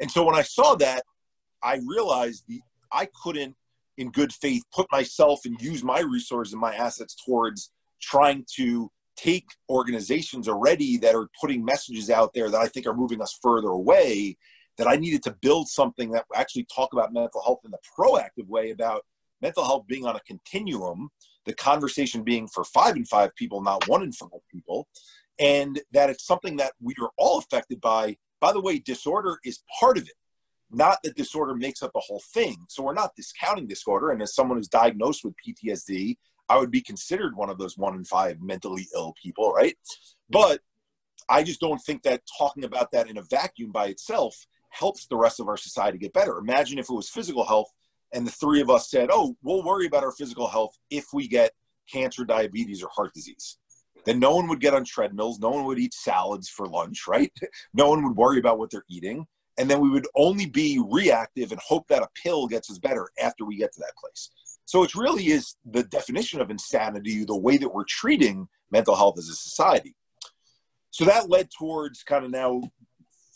[0.00, 1.02] And so when I saw that,
[1.62, 2.60] I realized the,
[2.92, 3.56] I couldn't,
[3.98, 8.90] in good faith, put myself and use my resources and my assets towards trying to
[9.16, 13.36] take organizations already that are putting messages out there that I think are moving us
[13.42, 14.36] further away,
[14.78, 18.46] that I needed to build something that actually talk about mental health in the proactive
[18.46, 19.04] way about
[19.40, 21.10] mental health being on a continuum,
[21.44, 24.88] the conversation being for five and five people, not one in five people,
[25.38, 28.16] and that it's something that we are all affected by.
[28.40, 30.14] By the way, disorder is part of it.
[30.70, 32.56] Not that disorder makes up the whole thing.
[32.68, 34.10] So we're not discounting disorder.
[34.10, 36.16] And as someone who's diagnosed with PTSD,
[36.48, 39.76] I would be considered one of those one in five mentally ill people, right?
[40.28, 40.60] But
[41.28, 44.46] I just don't think that talking about that in a vacuum by itself
[44.78, 46.38] helps the rest of our society get better.
[46.38, 47.70] Imagine if it was physical health
[48.12, 51.28] and the three of us said, oh, we'll worry about our physical health if we
[51.28, 51.52] get
[51.92, 53.58] cancer, diabetes, or heart disease.
[54.04, 55.40] Then no one would get on treadmills.
[55.40, 57.32] No one would eat salads for lunch, right?
[57.74, 59.26] No one would worry about what they're eating.
[59.58, 63.08] and then we would only be reactive and hope that a pill gets us better
[63.20, 64.30] after we get to that place.
[64.66, 69.18] So it really is the definition of insanity, the way that we're treating mental health
[69.18, 69.94] as a society.
[70.90, 72.62] So that led towards kind of now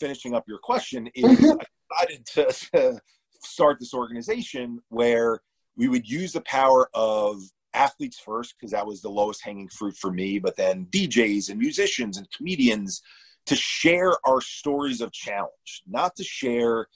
[0.01, 1.57] finishing up your question is mm-hmm.
[1.99, 3.01] I decided to, to
[3.43, 5.39] start this organization where
[5.77, 7.39] we would use the power of
[7.73, 11.57] athletes first because that was the lowest hanging fruit for me but then djs and
[11.57, 13.01] musicians and comedians
[13.45, 16.87] to share our stories of challenge not to share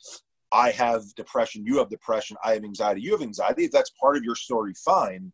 [0.51, 3.65] I have depression, you have depression, I have anxiety, you have anxiety.
[3.65, 5.33] If that's part of your story, fine.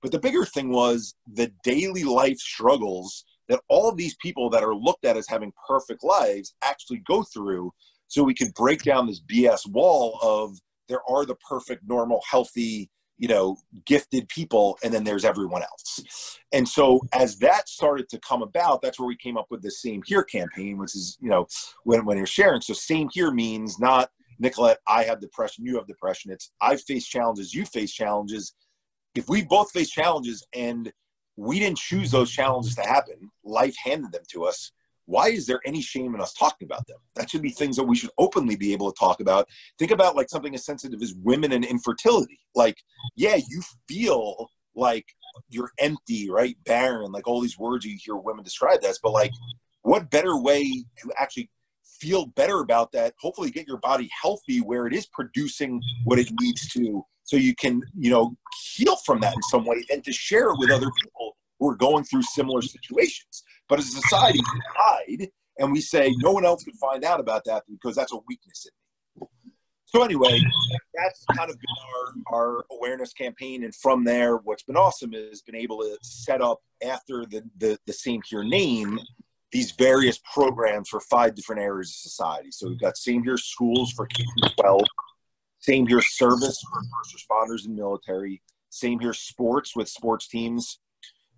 [0.00, 4.74] But the bigger thing was the daily life struggles that all these people that are
[4.74, 7.72] looked at as having perfect lives actually go through
[8.08, 12.90] so we could break down this BS wall of there are the perfect, normal, healthy,
[13.18, 16.38] you know, gifted people, and then there's everyone else.
[16.52, 19.70] And so as that started to come about, that's where we came up with the
[19.70, 21.46] Same Here campaign, which is, you know,
[21.84, 22.60] when, when you're sharing.
[22.60, 26.32] So Same Here means not Nicolette, I have depression, you have depression.
[26.32, 28.54] It's I've faced challenges, you face challenges.
[29.14, 30.92] If we both face challenges and
[31.36, 34.72] we didn't choose those challenges to happen, life handed them to us.
[35.06, 36.98] Why is there any shame in us talking about them?
[37.16, 39.48] That should be things that we should openly be able to talk about.
[39.78, 42.38] Think about like something as sensitive as women and infertility.
[42.54, 42.76] Like,
[43.16, 45.06] yeah, you feel like
[45.48, 46.56] you're empty, right?
[46.64, 49.32] Barren, like all these words you hear women described as, but like,
[49.82, 50.62] what better way
[51.02, 51.50] to actually
[52.02, 56.28] feel better about that hopefully get your body healthy where it is producing what it
[56.40, 58.36] needs to so you can you know
[58.74, 61.76] heal from that in some way and to share it with other people who are
[61.76, 63.44] going through similar situations.
[63.68, 67.20] But as a society we hide and we say no one else can find out
[67.20, 69.52] about that because that's a weakness in me.
[69.84, 70.40] So anyway
[70.94, 73.64] that's kind of been our, our awareness campaign.
[73.64, 77.78] And from there what's been awesome is been able to set up after the the,
[77.86, 78.98] the same here name
[79.52, 82.50] these various programs for five different areas of society.
[82.50, 84.24] So we've got same here schools for K
[84.58, 84.80] 12,
[85.62, 90.80] same here service for first responders and military, same here sports with sports teams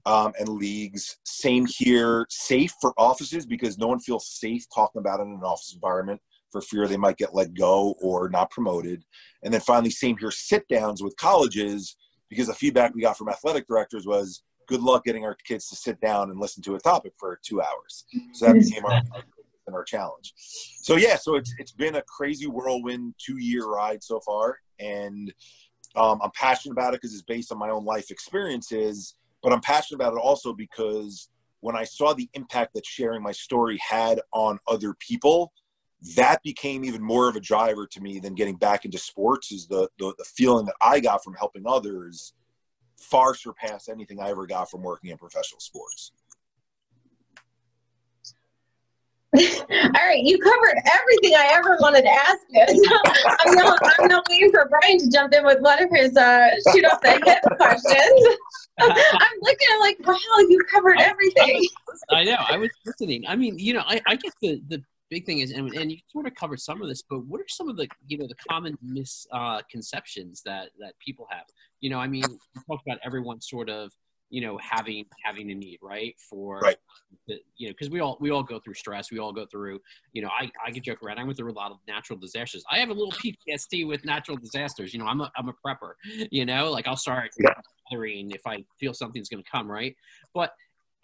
[0.06, 5.20] um, and leagues, same here safe for offices because no one feels safe talking about
[5.20, 9.04] it in an office environment for fear they might get let go or not promoted.
[9.42, 11.96] And then finally, same here sit downs with colleges
[12.30, 15.76] because the feedback we got from athletic directors was good luck getting our kids to
[15.76, 18.04] sit down and listen to a topic for two hours.
[18.32, 19.02] So that became our,
[19.72, 20.34] our challenge.
[20.36, 25.32] So yeah, so it's it's been a crazy whirlwind two year ride so far, and
[25.96, 29.14] um, I'm passionate about it because it's based on my own life experiences.
[29.42, 31.28] But I'm passionate about it also because
[31.60, 35.52] when I saw the impact that sharing my story had on other people,
[36.16, 39.52] that became even more of a driver to me than getting back into sports.
[39.52, 42.34] Is the the, the feeling that I got from helping others
[42.98, 46.12] far surpass anything I ever got from working in professional sports.
[49.70, 52.64] All right, you covered everything I ever wanted to ask you.
[52.84, 56.16] So I'm, not, I'm not waiting for Brian to jump in with one of his
[56.16, 58.38] uh, shoot off the hip questions.
[58.80, 60.14] I'm looking at like, wow,
[60.48, 61.66] you covered everything.
[62.10, 62.36] I know.
[62.38, 63.24] I was listening.
[63.26, 65.98] I mean, you know, I, I guess the, the big thing is, and, and you
[66.08, 68.36] sort of covered some of this, but what are some of the you know the
[68.48, 71.44] common misconceptions uh, that that people have?
[71.80, 73.92] You know, I mean, you talked about everyone sort of
[74.34, 76.14] you know having having a need right?
[76.18, 76.76] For right.
[77.28, 79.12] The, you know because we all we all go through stress.
[79.12, 79.80] We all go through
[80.12, 81.18] you know i i get joke around.
[81.18, 82.64] I went through a lot of natural disasters.
[82.70, 84.92] I have a little ptsd with natural disasters.
[84.92, 85.92] You know i'm a, I'm a prepper
[86.32, 86.70] you know?
[86.72, 87.52] Like i'll start yeah.
[87.92, 89.94] if i feel something's going to come right?
[90.34, 90.52] But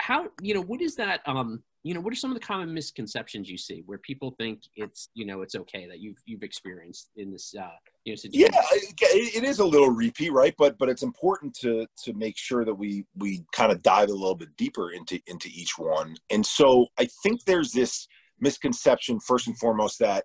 [0.01, 2.73] how you know what is that um you know what are some of the common
[2.73, 7.11] misconceptions you see where people think it's you know it's okay that you've you've experienced
[7.17, 7.69] in this uh
[8.05, 8.51] you know situation?
[8.53, 12.65] yeah it is a little repeat right but but it's important to to make sure
[12.65, 16.45] that we we kind of dive a little bit deeper into into each one and
[16.45, 18.07] so i think there's this
[18.41, 20.25] misconception first and foremost that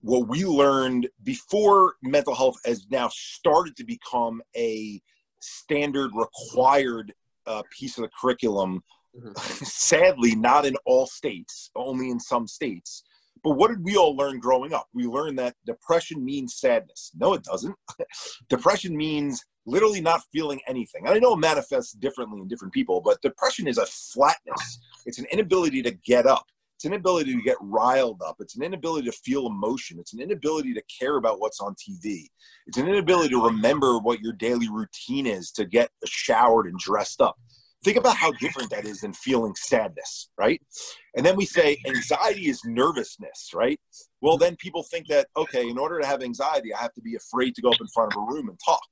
[0.00, 5.00] what we learned before mental health has now started to become a
[5.40, 7.12] standard required
[7.46, 8.82] uh, piece of the curriculum
[9.36, 13.02] Sadly, not in all states, only in some states.
[13.42, 14.88] But what did we all learn growing up?
[14.92, 17.12] We learned that depression means sadness.
[17.14, 17.76] No, it doesn't.
[18.48, 21.06] depression means literally not feeling anything.
[21.06, 24.78] And I know it manifests differently in different people, but depression is a flatness.
[25.06, 26.46] It's an inability to get up.
[26.76, 28.36] It's an inability to get riled up.
[28.38, 29.98] It's an inability to feel emotion.
[29.98, 32.26] It's an inability to care about what's on TV.
[32.66, 37.22] It's an inability to remember what your daily routine is to get showered and dressed
[37.22, 37.36] up.
[37.84, 40.60] Think about how different that is than feeling sadness, right?
[41.16, 43.78] And then we say anxiety is nervousness, right?
[44.20, 47.14] Well, then people think that, okay, in order to have anxiety, I have to be
[47.14, 48.82] afraid to go up in front of a room and talk.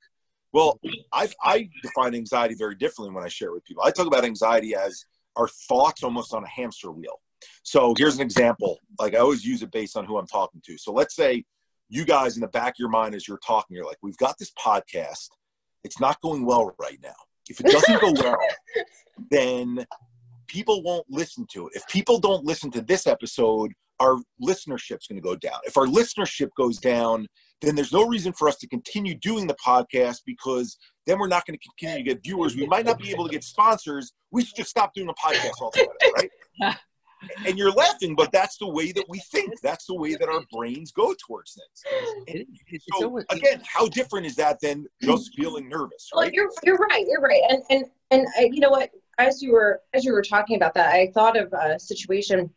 [0.53, 0.79] Well,
[1.11, 3.83] i I define anxiety very differently when I share with people.
[3.83, 5.03] I talk about anxiety as
[5.35, 7.19] our thoughts almost on a hamster wheel.
[7.63, 8.79] So here's an example.
[8.97, 10.77] Like I always use it based on who I'm talking to.
[10.77, 11.43] So let's say
[11.89, 14.37] you guys in the back of your mind as you're talking, you're like, we've got
[14.37, 15.29] this podcast.
[15.83, 17.13] It's not going well right now.
[17.49, 18.37] If it doesn't go well,
[19.31, 19.85] then
[20.47, 21.73] people won't listen to it.
[21.75, 25.59] If people don't listen to this episode, our listenership's going to go down.
[25.65, 27.27] If our listenership goes down,
[27.61, 31.45] then there's no reason for us to continue doing the podcast because then we're not
[31.45, 32.55] going to continue to get viewers.
[32.55, 34.13] We might not be able to get sponsors.
[34.31, 36.31] We should just stop doing a podcast altogether, right?
[37.45, 39.59] and you're laughing, but that's the way that we think.
[39.61, 41.57] That's the way that our brains go towards
[42.27, 42.45] things.
[42.97, 46.09] so again, how different is that than just feeling nervous?
[46.13, 46.25] Right?
[46.25, 47.05] Well, you're you're right.
[47.07, 47.41] You're right.
[47.49, 48.91] And and and uh, you know what?
[49.17, 52.49] As you were as you were talking about that, I thought of a situation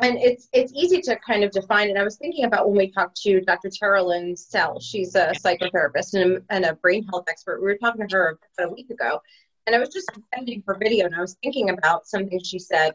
[0.00, 2.90] and it's it's easy to kind of define and i was thinking about when we
[2.90, 7.60] talked to dr tara lynn sell she's a psychotherapist and, and, a brain health expert
[7.60, 9.20] we were talking to her about a week ago
[9.66, 12.92] and i was just sending her video and i was thinking about something she said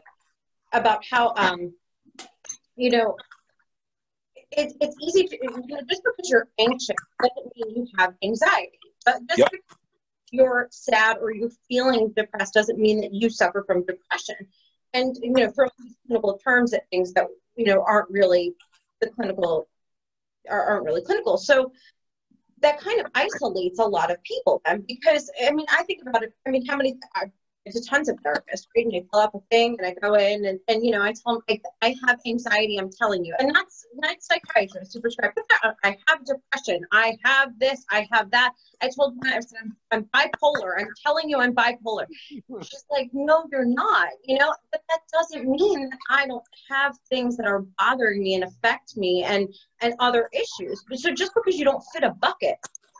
[0.72, 1.72] about how um
[2.76, 3.16] you know
[4.52, 8.78] it, it's easy to you know, just because you're anxious doesn't mean you have anxiety
[9.04, 9.48] but just yep.
[9.50, 9.76] because
[10.32, 14.36] you're sad or you're feeling depressed doesn't mean that you suffer from depression
[14.94, 18.54] and you know throw these clinical terms at things that you know aren't really
[19.00, 19.68] the clinical
[20.48, 21.72] aren't really clinical so
[22.60, 26.22] that kind of isolates a lot of people then because i mean i think about
[26.22, 26.96] it i mean how many
[27.64, 28.86] there's tons of therapists, right?
[28.86, 31.12] And I fill up a thing and I go in and, and you know, I
[31.12, 33.34] tell them I, I have anxiety, I'm telling you.
[33.38, 38.30] And that's not psychiatrist to prescribe, but I have depression, I have this, I have
[38.30, 38.52] that.
[38.82, 40.72] I told my I said, I'm, I'm bipolar.
[40.78, 42.06] I'm telling you I'm bipolar.
[42.28, 46.96] She's like, no, you're not, you know, but that doesn't mean that I don't have
[47.08, 49.52] things that are bothering me and affect me and,
[49.82, 50.82] and other issues.
[50.94, 52.56] So just because you don't fit a bucket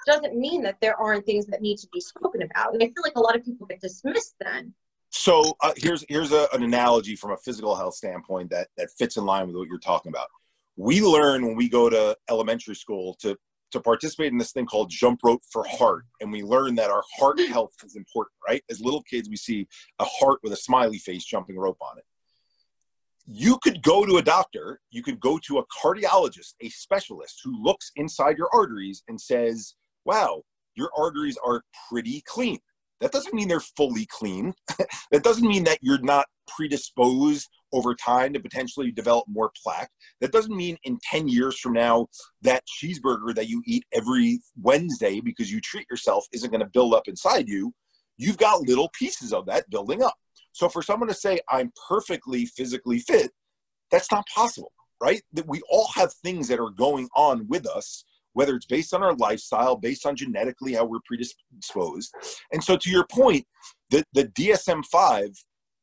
[0.07, 2.75] doesn't mean that there aren't things that need to be spoken about.
[2.75, 4.75] And I feel like a lot of people get dismissed then.
[5.11, 9.17] So uh, here's here's a, an analogy from a physical health standpoint that that fits
[9.17, 10.29] in line with what you're talking about.
[10.77, 13.37] We learn when we go to elementary school to
[13.73, 17.03] to participate in this thing called jump rope for heart, and we learn that our
[17.19, 18.33] heart health is important.
[18.47, 18.63] Right?
[18.71, 19.67] As little kids, we see
[19.99, 22.05] a heart with a smiley face jumping rope on it.
[23.27, 27.63] You could go to a doctor, you could go to a cardiologist, a specialist who
[27.63, 29.75] looks inside your arteries and says,
[30.05, 30.43] wow,
[30.75, 32.59] your arteries are pretty clean.
[33.01, 34.55] That doesn't mean they're fully clean.
[35.11, 39.91] that doesn't mean that you're not predisposed over time to potentially develop more plaque.
[40.21, 42.09] That doesn't mean in 10 years from now
[42.43, 46.95] that cheeseburger that you eat every Wednesday because you treat yourself isn't going to build
[46.95, 47.73] up inside you.
[48.19, 50.15] You've got little pieces of that building up.
[50.53, 53.31] So for someone to say, I'm perfectly physically fit,
[53.91, 55.23] that's not possible, right?
[55.33, 59.03] That we all have things that are going on with us whether it's based on
[59.03, 62.15] our lifestyle, based on genetically how we're predisposed.
[62.53, 63.47] And so, to your point,
[63.91, 65.31] the, the DSM 5,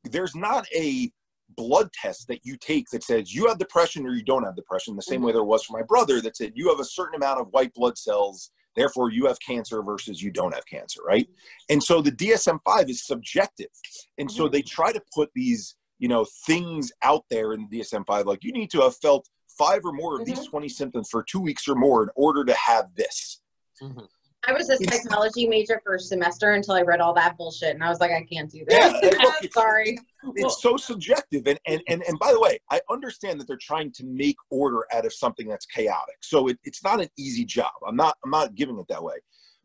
[0.06, 1.12] there's not a
[1.56, 4.96] blood test that you take that says you have depression or you don't have depression,
[4.96, 5.28] the same mm-hmm.
[5.28, 7.74] way there was for my brother that said you have a certain amount of white
[7.74, 11.28] blood cells, therefore you have cancer versus you don't have cancer, right?
[11.28, 11.74] Mm-hmm.
[11.74, 13.70] And so the DSM 5 is subjective.
[14.18, 14.54] And so mm-hmm.
[14.54, 18.44] they try to put these, you know, things out there in the DSM 5, like
[18.44, 19.28] you need to have felt
[19.58, 20.36] five or more of mm-hmm.
[20.36, 23.42] these 20 symptoms for two weeks or more in order to have this.
[23.82, 24.06] Mm-hmm.
[24.48, 27.84] I was a psychology major for a semester until I read all that bullshit, and
[27.84, 28.78] I was like, I can't do this.
[28.78, 28.88] Yeah,
[29.22, 30.00] look, it's, sorry.
[30.36, 33.92] It's so subjective, and, and and and by the way, I understand that they're trying
[33.94, 36.16] to make order out of something that's chaotic.
[36.22, 37.72] So it, it's not an easy job.
[37.86, 39.16] I'm not I'm not giving it that way,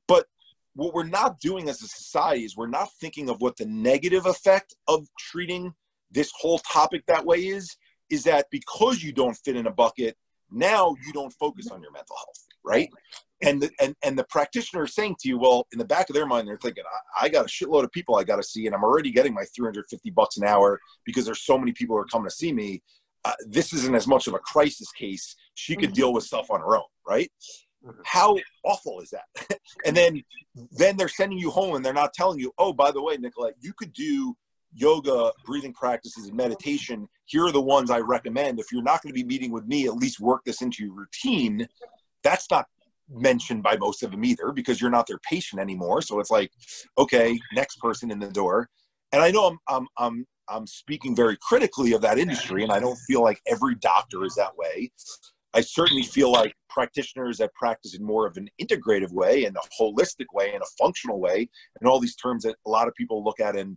[0.09, 0.26] but
[0.74, 4.26] what we're not doing as a society is we're not thinking of what the negative
[4.26, 5.74] effect of treating
[6.11, 7.76] this whole topic that way is
[8.12, 10.16] is that because you don't fit in a bucket,
[10.50, 12.90] now you don't focus on your mental health, right?
[13.40, 16.14] And the, and and the practitioner is saying to you, well, in the back of
[16.14, 16.84] their mind, they're thinking,
[17.16, 19.32] I, I got a shitload of people I got to see, and I'm already getting
[19.32, 22.52] my 350 bucks an hour because there's so many people who are coming to see
[22.52, 22.82] me.
[23.24, 25.34] Uh, this isn't as much of a crisis case.
[25.54, 25.94] She could mm-hmm.
[25.94, 27.30] deal with stuff on her own, right?
[27.84, 28.00] Mm-hmm.
[28.04, 29.58] How awful is that?
[29.86, 30.22] and then
[30.70, 33.54] then they're sending you home and they're not telling you, oh, by the way, Nicolette,
[33.60, 34.36] you could do
[34.75, 38.59] yoga, breathing practices, and meditation, here are the ones I recommend.
[38.59, 40.95] If you're not going to be meeting with me, at least work this into your
[40.95, 41.66] routine.
[42.23, 42.66] That's not
[43.11, 46.03] mentioned by most of them either because you're not their patient anymore.
[46.03, 46.51] So it's like,
[46.97, 48.68] okay, next person in the door.
[49.12, 52.81] And I know I'm, I'm, I'm, I'm speaking very critically of that industry, and I
[52.81, 54.91] don't feel like every doctor is that way.
[55.55, 59.83] I certainly feel like practitioners that practice in more of an integrative way and a
[59.83, 61.49] holistic way and a functional way,
[61.81, 63.77] and all these terms that a lot of people look at and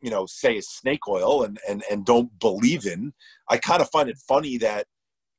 [0.00, 3.12] you know say is snake oil and and and don't believe in
[3.48, 4.86] i kind of find it funny that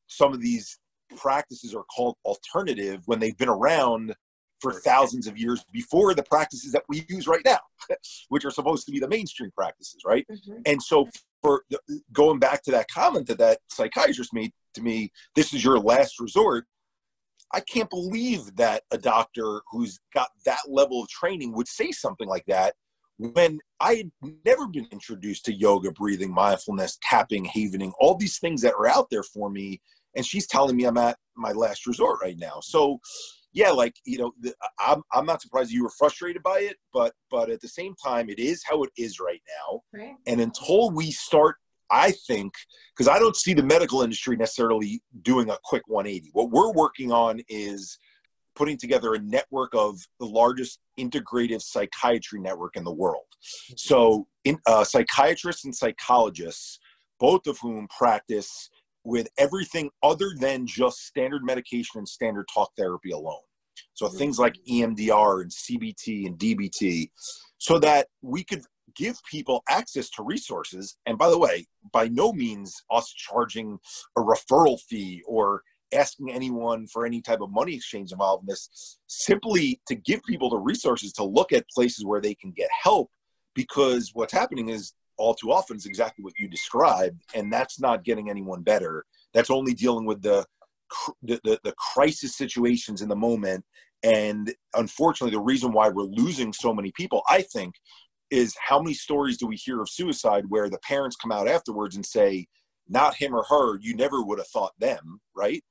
[0.08, 0.80] some of these
[1.16, 4.14] practices are called alternative when they've been around
[4.60, 7.60] for thousands of years before the practices that we use right now
[8.30, 10.60] which are supposed to be the mainstream practices right mm-hmm.
[10.66, 11.08] and so
[11.42, 11.64] for
[12.12, 16.20] going back to that comment that that psychiatrist made to me, this is your last
[16.20, 16.66] resort.
[17.54, 22.28] I can't believe that a doctor who's got that level of training would say something
[22.28, 22.76] like that
[23.18, 24.12] when I had
[24.46, 29.10] never been introduced to yoga, breathing, mindfulness, tapping, havening, all these things that are out
[29.10, 29.82] there for me.
[30.16, 32.60] And she's telling me I'm at my last resort right now.
[32.62, 33.00] So,
[33.54, 37.14] yeah, like you know, the, I'm I'm not surprised you were frustrated by it, but
[37.30, 39.82] but at the same time, it is how it is right now.
[39.94, 40.16] Right.
[40.26, 41.56] And until we start
[41.90, 42.54] I think,
[42.96, 46.32] because I don't see the medical industry necessarily doing a quick 180.
[46.34, 47.98] What we're working on is
[48.58, 53.26] putting together a network of the largest integrative psychiatry network in the world.
[53.76, 56.80] So, in, uh, psychiatrists and psychologists,
[57.20, 58.70] both of whom practice
[59.04, 63.42] with everything other than just standard medication and standard talk therapy alone.
[63.94, 67.12] So, things like EMDR and CBT and DBT,
[67.60, 68.64] so that we could
[68.96, 70.98] give people access to resources.
[71.06, 73.78] And by the way, by no means us charging
[74.18, 75.62] a referral fee or
[75.94, 80.50] asking anyone for any type of money exchange involved in this, simply to give people
[80.50, 83.10] the resources to look at places where they can get help.
[83.56, 88.04] Because what's happening is all too often is exactly what you described, and that's not
[88.04, 89.06] getting anyone better.
[89.34, 90.46] That's only dealing with the
[91.22, 93.66] the, the, the crisis situations in the moment
[94.04, 97.74] and unfortunately the reason why we're losing so many people i think
[98.30, 101.96] is how many stories do we hear of suicide where the parents come out afterwards
[101.96, 102.48] and say,
[102.88, 105.64] not him or her, you never would have thought them, right?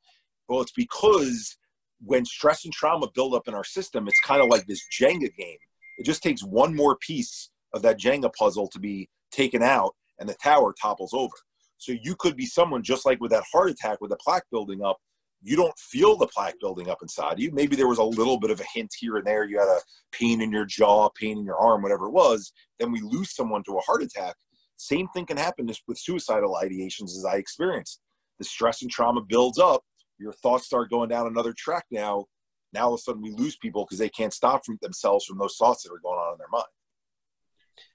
[0.48, 1.56] Well, it's because
[2.04, 5.34] when stress and trauma build up in our system, it's kind of like this Jenga
[5.36, 5.58] game.
[5.98, 10.28] It just takes one more piece of that Jenga puzzle to be taken out and
[10.28, 11.34] the tower topples over.
[11.78, 14.82] So you could be someone just like with that heart attack with the plaque building
[14.82, 14.98] up
[15.42, 17.52] you don't feel the plaque building up inside you.
[17.52, 19.44] Maybe there was a little bit of a hint here and there.
[19.44, 19.78] You had a
[20.10, 22.52] pain in your jaw, pain in your arm, whatever it was.
[22.80, 24.34] Then we lose someone to a heart attack.
[24.76, 28.00] Same thing can happen with suicidal ideations as I experienced.
[28.38, 29.84] The stress and trauma builds up.
[30.18, 32.26] Your thoughts start going down another track now.
[32.72, 35.38] Now all of a sudden we lose people because they can't stop from themselves from
[35.38, 36.64] those thoughts that are going on in their mind.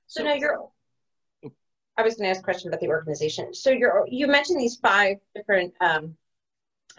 [0.07, 0.59] So now you're
[1.97, 3.53] I was going to ask a question about the organization.
[3.53, 6.15] So you're you mentioned these five different um,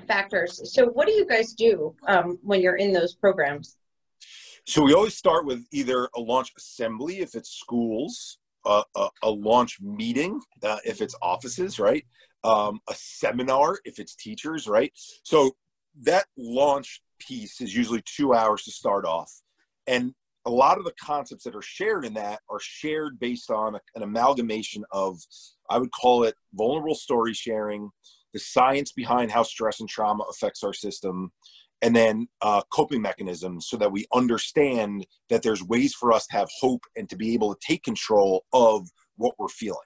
[0.07, 0.73] factors.
[0.73, 3.77] So, what do you guys do um, when you're in those programs?
[4.67, 9.31] So, we always start with either a launch assembly if it's schools, uh, a, a,
[9.31, 12.05] launch meeting uh, if it's offices, right?
[12.45, 14.93] Um, a seminar if it's teachers, right?
[15.23, 15.53] So,
[16.03, 19.31] that launch piece is usually two hours to start off.
[19.87, 20.15] And
[20.45, 24.03] a lot of the concepts that are shared in that are shared based on an
[24.03, 25.21] amalgamation of,
[25.71, 27.91] I would call it vulnerable story sharing,
[28.33, 31.31] the science behind how stress and trauma affects our system,
[31.83, 36.37] and then uh, coping mechanisms so that we understand that there's ways for us to
[36.37, 39.79] have hope and to be able to take control of what we're feeling.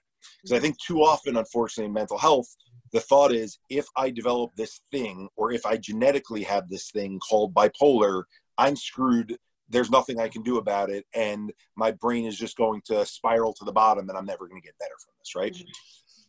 [0.42, 2.48] Because I think too often, unfortunately, in mental health,
[2.92, 7.18] the thought is if I develop this thing or if I genetically have this thing
[7.18, 8.24] called bipolar,
[8.58, 9.36] I'm screwed.
[9.68, 11.04] There's nothing I can do about it.
[11.14, 14.60] And my brain is just going to spiral to the bottom and I'm never going
[14.60, 15.52] to get better from this, right?
[15.52, 15.70] Mm-hmm.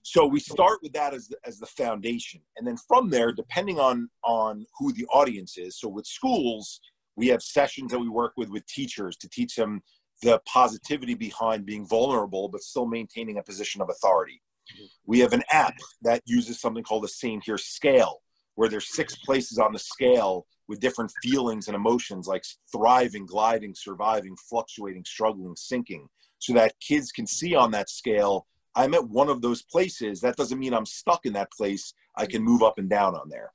[0.08, 3.78] So we start with that as the, as the foundation, and then from there, depending
[3.78, 5.78] on on who the audience is.
[5.78, 6.80] So with schools,
[7.18, 9.82] we have sessions that we work with with teachers to teach them
[10.22, 14.42] the positivity behind being vulnerable, but still maintaining a position of authority.
[14.74, 14.86] Mm-hmm.
[15.06, 18.22] We have an app that uses something called the Same Here scale,
[18.56, 23.74] where there's six places on the scale with different feelings and emotions like thriving, gliding,
[23.76, 26.08] surviving, fluctuating, struggling, sinking,
[26.40, 28.48] so that kids can see on that scale
[28.78, 31.96] I'm at one of those places, that doesn't mean I'm stuck in that place.
[32.16, 33.52] I can move up and down on there.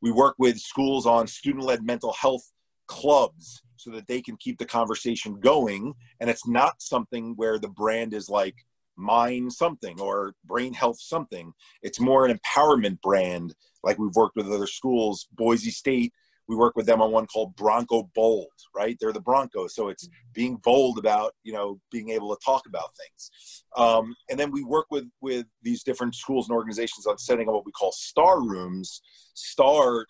[0.00, 2.52] We work with schools on student led mental health
[2.90, 5.94] clubs so that they can keep the conversation going.
[6.18, 8.56] And it's not something where the brand is like
[8.96, 11.52] mind something or brain health something.
[11.82, 15.28] It's more an empowerment brand, like we've worked with other schools.
[15.32, 16.12] Boise State
[16.50, 18.96] we work with them on one called Bronco Bold, right?
[19.00, 22.90] They're the Broncos, so it's being bold about you know being able to talk about
[22.96, 23.62] things.
[23.76, 27.54] Um, and then we work with with these different schools and organizations on setting up
[27.54, 29.00] what we call star rooms.
[29.34, 30.06] Star,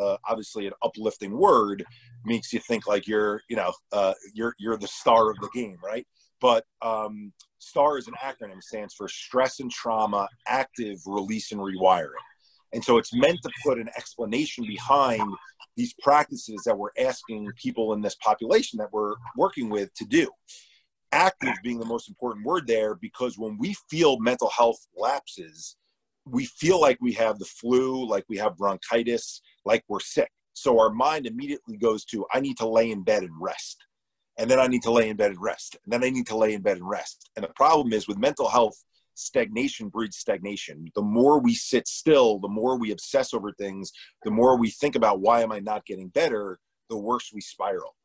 [0.00, 1.84] uh, obviously, an uplifting word
[2.24, 5.76] makes you think like you're you know uh, you're you're the star of the game,
[5.84, 6.04] right?
[6.40, 12.10] But um, STAR is an acronym, stands for Stress and Trauma Active Release and Rewiring.
[12.72, 15.22] And so it's meant to put an explanation behind
[15.76, 20.30] these practices that we're asking people in this population that we're working with to do.
[21.12, 25.76] Active being the most important word there because when we feel mental health lapses,
[26.24, 30.30] we feel like we have the flu, like we have bronchitis, like we're sick.
[30.54, 33.84] So our mind immediately goes to, I need to lay in bed and rest.
[34.38, 35.76] And then I need to lay in bed and rest.
[35.84, 37.30] And then I need to lay in bed and rest.
[37.36, 38.82] And the problem is with mental health,
[39.18, 40.90] stagnation breeds stagnation.
[40.94, 43.92] The more we sit still, the more we obsess over things,
[44.24, 46.58] the more we think about why am I not getting better,
[46.88, 47.96] the worse we spiral.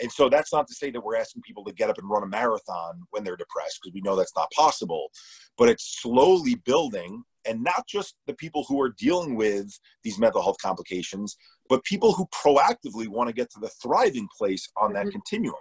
[0.00, 2.22] And so that's not to say that we're asking people to get up and run
[2.22, 5.10] a marathon when they're depressed, because we know that's not possible.
[5.56, 10.42] But it's slowly building, and not just the people who are dealing with these mental
[10.42, 11.36] health complications,
[11.68, 15.10] but people who proactively want to get to the thriving place on that mm-hmm.
[15.10, 15.54] continuum.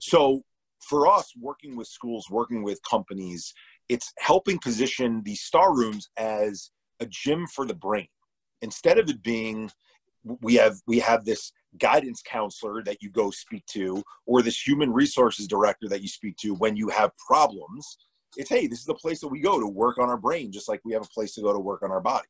[0.00, 0.42] So
[0.80, 3.54] for us, working with schools, working with companies,
[3.90, 6.70] it's helping position these star rooms as
[7.00, 8.06] a gym for the brain.
[8.62, 9.70] Instead of it being
[10.24, 14.92] we have we have this guidance counselor that you go speak to or this human
[14.92, 17.96] resources director that you speak to when you have problems
[18.36, 20.68] it's hey this is the place that we go to work on our brain just
[20.68, 22.28] like we have a place to go to work on our body.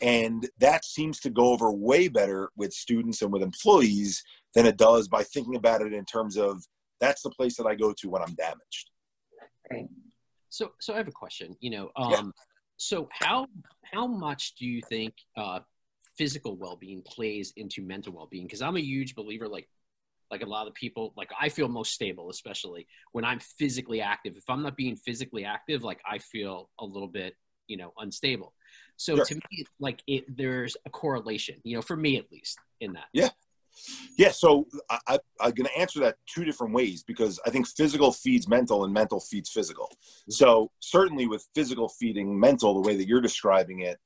[0.00, 4.76] And that seems to go over way better with students and with employees than it
[4.76, 6.64] does by thinking about it in terms of
[6.98, 8.90] that's the place that i go to when i'm damaged.
[9.70, 9.86] Right.
[10.52, 12.22] So so i have a question you know um yeah.
[12.76, 13.46] so how
[13.92, 15.60] how much do you think uh
[16.16, 18.44] physical well-being plays into mental well-being?
[18.44, 19.66] Because i'm a huge believer like
[20.30, 24.34] like a lot of people like i feel most stable especially when i'm physically active.
[24.36, 27.34] If i'm not being physically active like i feel a little bit
[27.66, 28.52] you know unstable.
[28.96, 29.24] So sure.
[29.24, 33.06] to me like it there's a correlation you know for me at least in that.
[33.14, 33.30] Yeah
[34.18, 38.12] yeah so I, i'm going to answer that two different ways because i think physical
[38.12, 40.32] feeds mental and mental feeds physical mm-hmm.
[40.32, 43.98] so certainly with physical feeding mental the way that you're describing it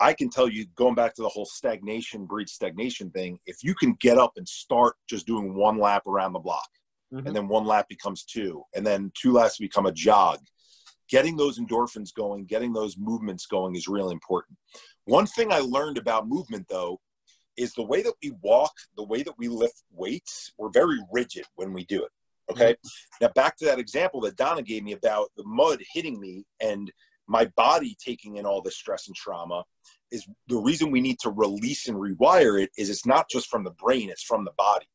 [0.00, 3.74] I can tell you, going back to the whole stagnation breeds stagnation thing, if you
[3.74, 6.68] can get up and start just doing one lap around the block,
[7.12, 7.26] mm-hmm.
[7.26, 10.40] and then one lap becomes two, and then two laps become a jog,
[11.08, 14.58] getting those endorphins going, getting those movements going is really important.
[15.04, 17.00] One thing I learned about movement, though,
[17.56, 21.44] is the way that we walk, the way that we lift weights, we're very rigid
[21.54, 22.10] when we do it.
[22.50, 22.72] Okay.
[22.72, 23.24] Mm-hmm.
[23.24, 26.92] Now, back to that example that Donna gave me about the mud hitting me and
[27.26, 29.64] my body taking in all the stress and trauma
[30.10, 33.64] is the reason we need to release and rewire it is it's not just from
[33.64, 34.86] the brain it's from the body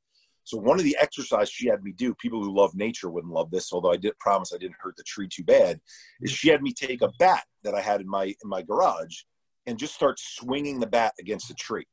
[0.43, 3.49] so one of the exercises she had me do people who love nature wouldn't love
[3.49, 5.79] this although i did promise i didn't hurt the tree too bad
[6.21, 9.23] is she had me take a bat that i had in my in my garage
[9.65, 11.85] and just start swinging the bat against the tree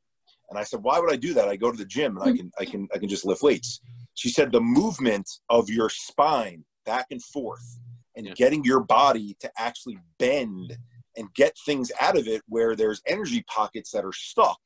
[0.50, 2.36] and i said why would i do that i go to the gym and i
[2.36, 3.80] can i can i can just lift weights
[4.14, 7.78] she said the movement of your spine back and forth
[8.16, 8.32] and yeah.
[8.34, 10.76] getting your body to actually bend
[11.16, 14.58] and get things out of it where there's energy pockets that are stuck.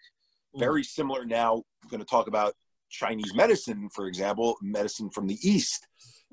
[0.55, 0.61] Mm.
[0.61, 2.55] Very similar now, I'm going to talk about
[2.91, 5.87] Chinese medicine, for example, medicine from the East,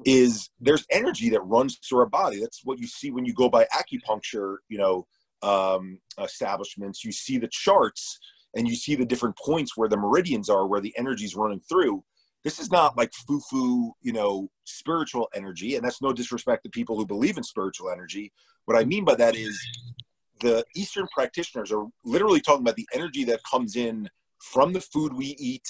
[0.05, 2.39] is there's energy that runs through our body.
[2.39, 5.07] That's what you see when you go by acupuncture, you know,
[5.41, 7.03] um, establishments.
[7.03, 8.19] You see the charts
[8.57, 11.61] and you see the different points where the meridians are, where the energy is running
[11.61, 12.03] through
[12.43, 15.75] this is not like foo-foo, you know, spiritual energy.
[15.75, 18.31] And that's no disrespect to people who believe in spiritual energy.
[18.63, 19.59] What I mean by that is
[20.39, 25.13] the Eastern practitioners are literally talking about the energy that comes in from the food
[25.13, 25.67] we eat,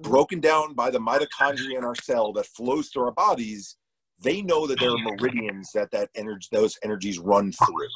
[0.00, 3.76] broken down by the mitochondria in our cell that flows through our bodies.
[4.22, 7.88] They know that there are meridians that that energy, those energies run through.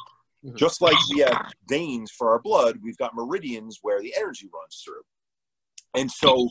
[0.45, 0.55] Mm-hmm.
[0.55, 4.81] Just like we have veins for our blood, we've got meridians where the energy runs
[4.83, 5.01] through.
[5.95, 6.49] And so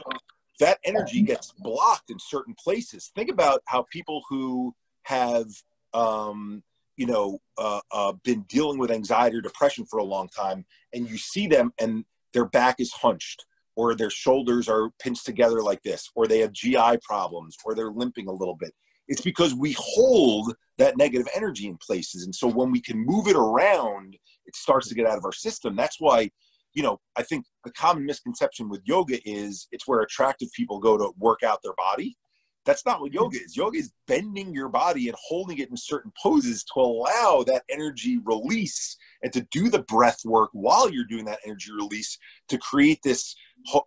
[0.61, 3.11] that energy gets blocked in certain places.
[3.15, 4.75] Think about how people who
[5.05, 5.47] have,
[5.95, 6.63] um,
[6.97, 11.09] you know, uh, uh, been dealing with anxiety or depression for a long time, and
[11.09, 15.83] you see them and their back is hunched, or their shoulders are pinched together like
[15.83, 18.75] this, or they have GI problems, or they're limping a little bit.
[19.09, 22.25] It's because we hold that negative energy in places.
[22.25, 25.33] And so when we can move it around, it starts to get out of our
[25.33, 25.75] system.
[25.75, 26.31] That's why
[26.75, 30.97] you know, I think the common misconception with yoga is it's where attractive people go
[30.97, 32.17] to work out their body.
[32.65, 33.57] That's not what yoga is.
[33.57, 38.19] Yoga is bending your body and holding it in certain poses to allow that energy
[38.25, 43.01] release and to do the breath work while you're doing that energy release to create
[43.03, 43.35] this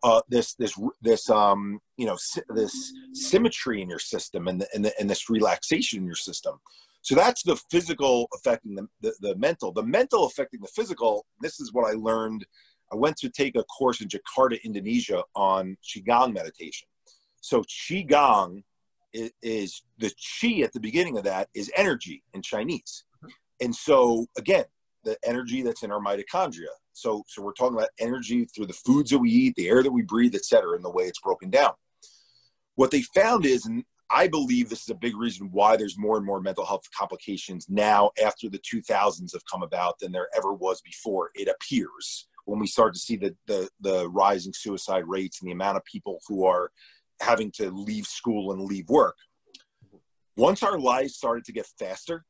[0.03, 2.17] uh, this this this um you know
[2.49, 6.59] this symmetry in your system and the, and, the, and this relaxation in your system.
[7.03, 9.71] So that's the physical affecting the, the, the mental.
[9.71, 11.25] The mental affecting the physical.
[11.41, 12.45] This is what I learned
[12.91, 16.87] I went to take a course in Jakarta, Indonesia on Qigong meditation.
[17.39, 18.63] So Qigong
[19.13, 23.05] is, is the Qi at the beginning of that is energy in Chinese.
[23.61, 24.65] And so again,
[25.03, 26.73] the energy that's in our mitochondria.
[26.93, 29.91] So, so we're talking about energy through the foods that we eat, the air that
[29.91, 31.73] we breathe, et cetera, and the way it's broken down.
[32.75, 36.17] What they found is, and I believe this is a big reason why there's more
[36.17, 40.53] and more mental health complications now after the 2000s have come about than there ever
[40.53, 41.31] was before.
[41.35, 45.53] It appears when we start to see the, the, the rising suicide rates and the
[45.53, 46.71] amount of people who are
[47.21, 49.15] having to leave school and leave work.
[50.35, 52.25] Once our lives started to get faster,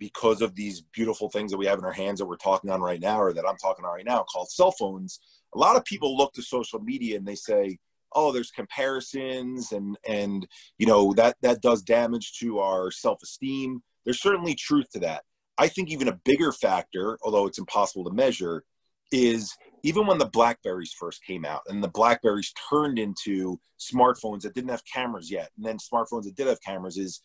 [0.00, 2.80] because of these beautiful things that we have in our hands that we're talking on
[2.80, 5.20] right now or that I'm talking on right now called cell phones,
[5.54, 7.78] a lot of people look to social media and they say,
[8.12, 10.48] oh, there's comparisons and and
[10.78, 13.82] you know that that does damage to our self-esteem.
[14.04, 15.22] There's certainly truth to that.
[15.58, 18.64] I think even a bigger factor, although it's impossible to measure,
[19.12, 24.54] is even when the Blackberries first came out and the Blackberries turned into smartphones that
[24.54, 27.20] didn't have cameras yet, and then smartphones that did have cameras, is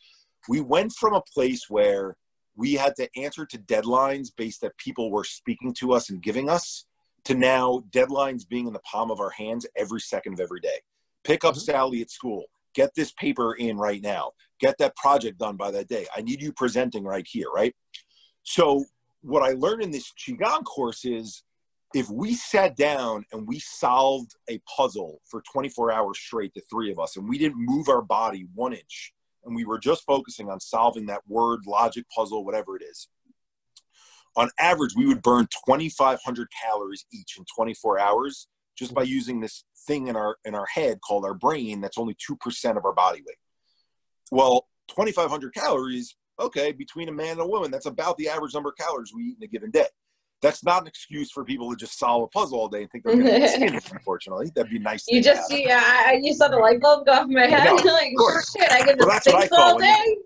[0.49, 2.17] we went from a place where
[2.55, 6.49] we had to answer to deadlines based that people were speaking to us and giving
[6.49, 6.85] us
[7.25, 10.79] to now deadlines being in the palm of our hands every second of every day.
[11.23, 11.59] Pick up mm-hmm.
[11.61, 12.45] Sally at school.
[12.73, 14.31] Get this paper in right now.
[14.59, 16.05] Get that project done by that day.
[16.15, 17.73] I need you presenting right here, right?
[18.43, 18.85] So,
[19.21, 21.43] what I learned in this Qigong course is
[21.95, 26.91] if we sat down and we solved a puzzle for 24 hours straight, the three
[26.91, 29.13] of us, and we didn't move our body one inch,
[29.45, 33.07] and we were just focusing on solving that word logic puzzle, whatever it is,
[34.35, 39.63] on average, we would burn 2,500 calories each in 24 hours just by using this
[39.87, 41.79] thing in our in our head called our brain.
[41.79, 43.37] That's only two percent of our body weight.
[44.31, 46.15] Well, 2,500 calories.
[46.39, 49.23] Okay, between a man and a woman, that's about the average number of calories we
[49.23, 49.87] eat in a given day.
[50.41, 53.03] That's not an excuse for people to just solve a puzzle all day and think
[53.03, 53.79] they're going to get skinny.
[53.91, 55.05] Unfortunately, that'd be nice.
[55.07, 57.71] You just, yeah, you saw the light bulb go off my head.
[57.85, 60.17] like, oh, shit, I get well, this all day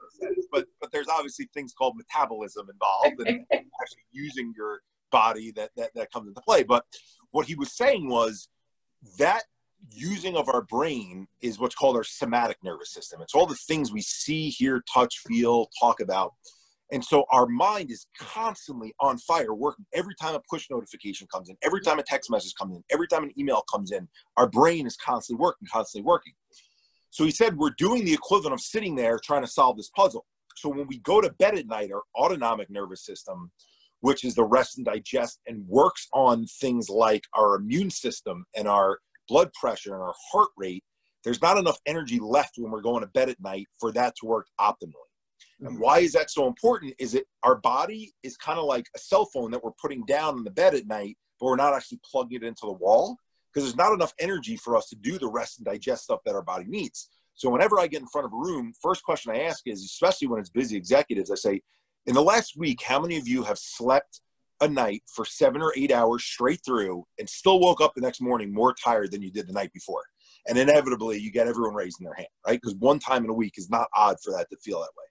[0.52, 4.82] but but there's obviously things called metabolism involved and actually using your
[5.12, 6.64] body that, that that comes into play.
[6.64, 6.86] But
[7.32, 8.50] what he was saying was
[9.18, 9.44] that
[9.92, 13.22] using of our brain is what's called our somatic nervous system.
[13.22, 16.34] It's all the things we see, hear, touch, feel, talk about.
[16.92, 21.50] And so our mind is constantly on fire, working every time a push notification comes
[21.50, 24.50] in, every time a text message comes in, every time an email comes in, our
[24.50, 26.34] brain is constantly working, constantly working.
[27.12, 30.26] So he said, We're doing the equivalent of sitting there trying to solve this puzzle.
[30.56, 33.52] So when we go to bed at night, our autonomic nervous system,
[34.02, 38.68] which is the rest and digest and works on things like our immune system and
[38.68, 40.84] our blood pressure and our heart rate,
[41.24, 44.26] there's not enough energy left when we're going to bed at night for that to
[44.26, 45.09] work optimally.
[45.62, 45.82] And mm-hmm.
[45.82, 46.94] why is that so important?
[47.00, 50.38] Is it our body is kind of like a cell phone that we're putting down
[50.38, 53.18] in the bed at night, but we're not actually plugging it into the wall
[53.54, 56.36] because there's not enough energy for us to do the rest and digest stuff that
[56.36, 57.10] our body needs.
[57.36, 60.28] So whenever I get in front of a room, first question I ask is, especially
[60.28, 61.62] when it's busy executives, I say,
[62.06, 64.22] in the last week, how many of you have slept
[64.62, 68.22] a night for seven or eight hours straight through and still woke up the next
[68.22, 70.04] morning more tired than you did the night before?
[70.48, 72.60] And inevitably, you get everyone raising their hand, right?
[72.62, 75.06] Because one time in a week is not odd for that to feel that way.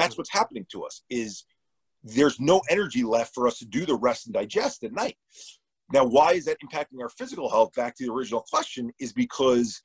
[0.00, 1.02] That's what's happening to us.
[1.10, 1.44] Is
[2.02, 5.16] there's no energy left for us to do the rest and digest at night.
[5.92, 7.72] Now, why is that impacting our physical health?
[7.74, 9.82] Back to the original question, is because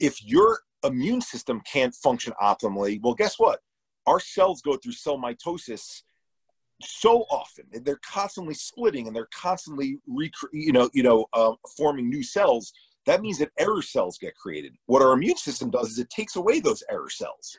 [0.00, 3.60] if your immune system can't function optimally, well, guess what?
[4.06, 6.02] Our cells go through cell mitosis
[6.82, 11.52] so often, and they're constantly splitting and they're constantly, rec- you know, you know, uh,
[11.76, 12.72] forming new cells.
[13.06, 14.74] That means that error cells get created.
[14.86, 17.56] What our immune system does is it takes away those error cells.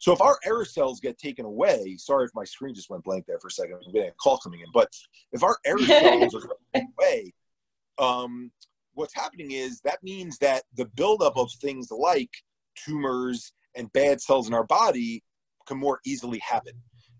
[0.00, 3.26] So if our error cells get taken away, sorry if my screen just went blank
[3.26, 4.88] there for a second, I'm getting a call coming in, but
[5.30, 7.34] if our error cells are taken away,
[7.98, 8.50] um,
[8.94, 12.30] what's happening is that means that the buildup of things like
[12.82, 15.22] tumors and bad cells in our body
[15.66, 16.72] can more easily happen.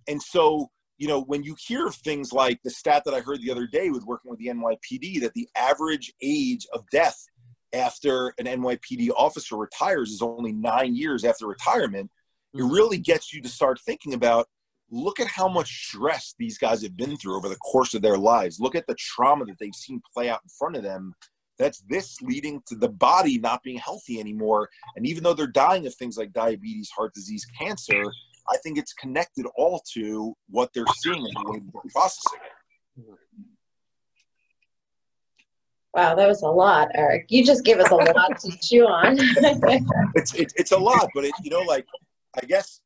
[0.09, 3.51] And so, you know, when you hear things like the stat that I heard the
[3.51, 7.27] other day with working with the NYPD, that the average age of death
[7.75, 12.11] after an NYPD officer retires is only nine years after retirement
[12.53, 12.73] it mm-hmm.
[12.73, 14.47] really gets you to start thinking about
[14.91, 18.19] look at how much stress these guys have been through over the course of their
[18.19, 18.59] lives.
[18.59, 21.15] Look at the trauma that they've seen play out in front of them.
[21.59, 24.69] That's this leading to the body not being healthy anymore.
[24.97, 28.03] And even though they're dying of things like diabetes, heart disease, cancer,
[28.49, 32.41] I think it's connected all to what they're seeing and the way they're processing
[32.97, 33.05] it.
[35.95, 37.27] Wow, that was a lot, Eric.
[37.29, 39.17] You just gave us a lot to chew on.
[40.15, 41.85] it's it, it's a lot, but it you know like
[42.35, 42.81] I guess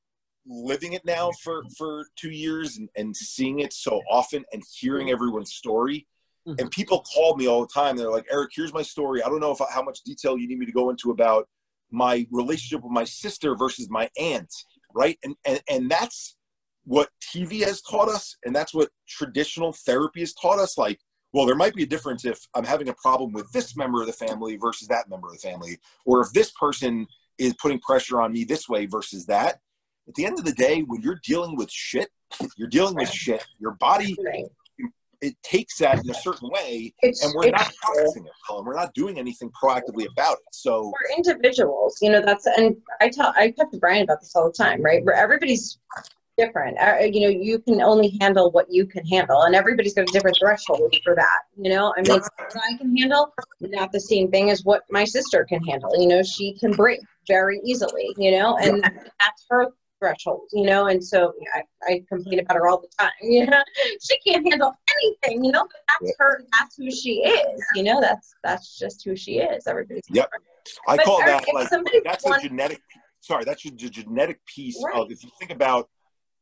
[0.46, 5.10] living it now for for two years and, and seeing it so often and hearing
[5.10, 6.06] everyone's story.
[6.46, 6.60] Mm-hmm.
[6.60, 7.96] and people call me all the time.
[7.96, 9.22] They're like eric here's my story.
[9.22, 11.48] I don't know if how much detail you need me to go into about
[11.90, 14.52] my relationship with my sister versus my aunt
[14.94, 15.18] right?
[15.24, 16.36] And and, and that's
[16.86, 20.76] what tv has taught us and that's what traditional therapy has taught us.
[20.76, 21.00] Like
[21.34, 24.06] well there might be a difference if i'm having a problem with this member of
[24.06, 27.06] the family versus that member of the family or if this person
[27.38, 29.60] is putting pressure on me this way versus that.
[30.06, 32.08] At the end of the day, when you're dealing with shit,
[32.56, 33.44] you're dealing with shit.
[33.58, 34.16] Your body
[35.24, 38.66] it takes that in a certain way, it's, and we're not processing it, Colin.
[38.66, 40.52] We're not doing anything proactively about it.
[40.52, 42.20] So we're individuals, you know.
[42.20, 45.02] That's and I tell I talk to Brian about this all the time, right?
[45.02, 45.78] Where everybody's
[46.36, 46.78] different.
[46.78, 50.12] Uh, you know, you can only handle what you can handle, and everybody's got a
[50.12, 51.40] different threshold for that.
[51.56, 55.04] You know, I mean, what I can handle not the same thing as what my
[55.04, 55.90] sister can handle.
[56.00, 58.14] You know, she can break very easily.
[58.16, 59.68] You know, and that's her
[59.98, 60.48] threshold.
[60.52, 61.62] You know, and so I,
[61.92, 63.12] I complain about her all the time.
[63.22, 63.62] You know,
[64.02, 65.44] she can't handle anything.
[65.44, 66.44] You know, but that's her.
[66.58, 67.64] That's who she is.
[67.74, 69.66] You know, that's that's just who she is.
[69.66, 70.26] Everybody's yep.
[70.26, 70.44] different.
[70.88, 71.68] I But call that like
[72.04, 72.80] that's a genetic.
[73.20, 74.96] Sorry, that's the genetic piece Right.
[74.96, 75.88] of if you think about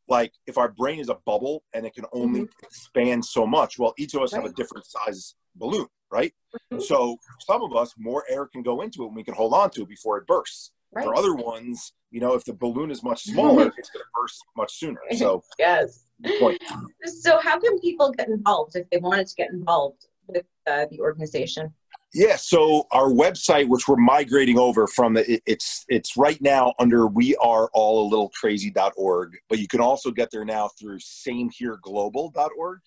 [0.09, 3.78] like if our brain is a bubble and it can only expand so much.
[3.78, 4.57] Well, each of us have a Mm-hmm.
[4.57, 6.32] Different size balloon, right?
[6.72, 6.82] Mhm.
[6.82, 9.70] So some of us more air can go into it and we can hold on
[9.70, 10.72] to it before it bursts.
[10.94, 11.05] Right.
[11.05, 14.44] For other ones, you know, if the balloon is much smaller, it's going to burst
[14.57, 15.00] much sooner.
[15.16, 16.05] So, Yes.
[16.38, 16.62] point.
[17.05, 21.00] So, how can people get involved if they wanted to get involved with uh, the
[21.00, 21.72] organization?
[22.14, 27.34] Yeah, so our website, which we're migrating over from, it's it's right now under we
[27.36, 32.80] are all a little crazy.org, but you can also get there now through samehereglobal.org.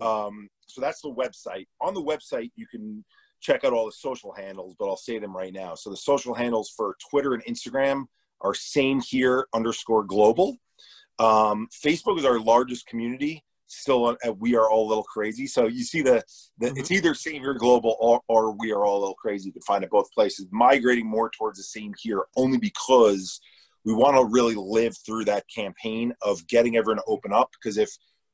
[0.00, 1.66] Um, so that's the website.
[1.80, 3.04] On the website, you can
[3.40, 5.74] check out all the social handles, but I'll say them right now.
[5.74, 8.04] So the social handles for Twitter and Instagram
[8.42, 10.58] are same here underscore global.
[11.18, 13.44] Um, Facebook is our largest community.
[13.72, 15.46] Still, uh, we are all a little crazy.
[15.46, 16.24] So you see the,
[16.58, 19.48] the it's either same here global or, or we are all a little crazy.
[19.48, 20.48] You can find it both places.
[20.50, 23.40] Migrating more towards the same here only because
[23.84, 27.52] we want to really live through that campaign of getting everyone to open up.
[27.52, 27.90] Because if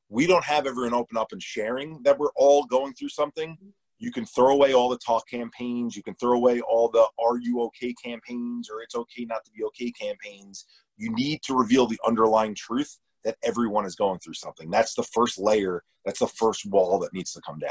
[0.08, 3.58] we don't have everyone open up and sharing that we're all going through something,
[3.98, 5.96] you can throw away all the talk campaigns.
[5.96, 9.50] You can throw away all the "Are you okay?" campaigns or "It's okay not to
[9.50, 10.64] be okay" campaigns.
[10.96, 14.70] You need to reveal the underlying truth that everyone is going through something.
[14.70, 15.82] That's the first layer.
[16.04, 17.64] That's the first wall that needs to come down.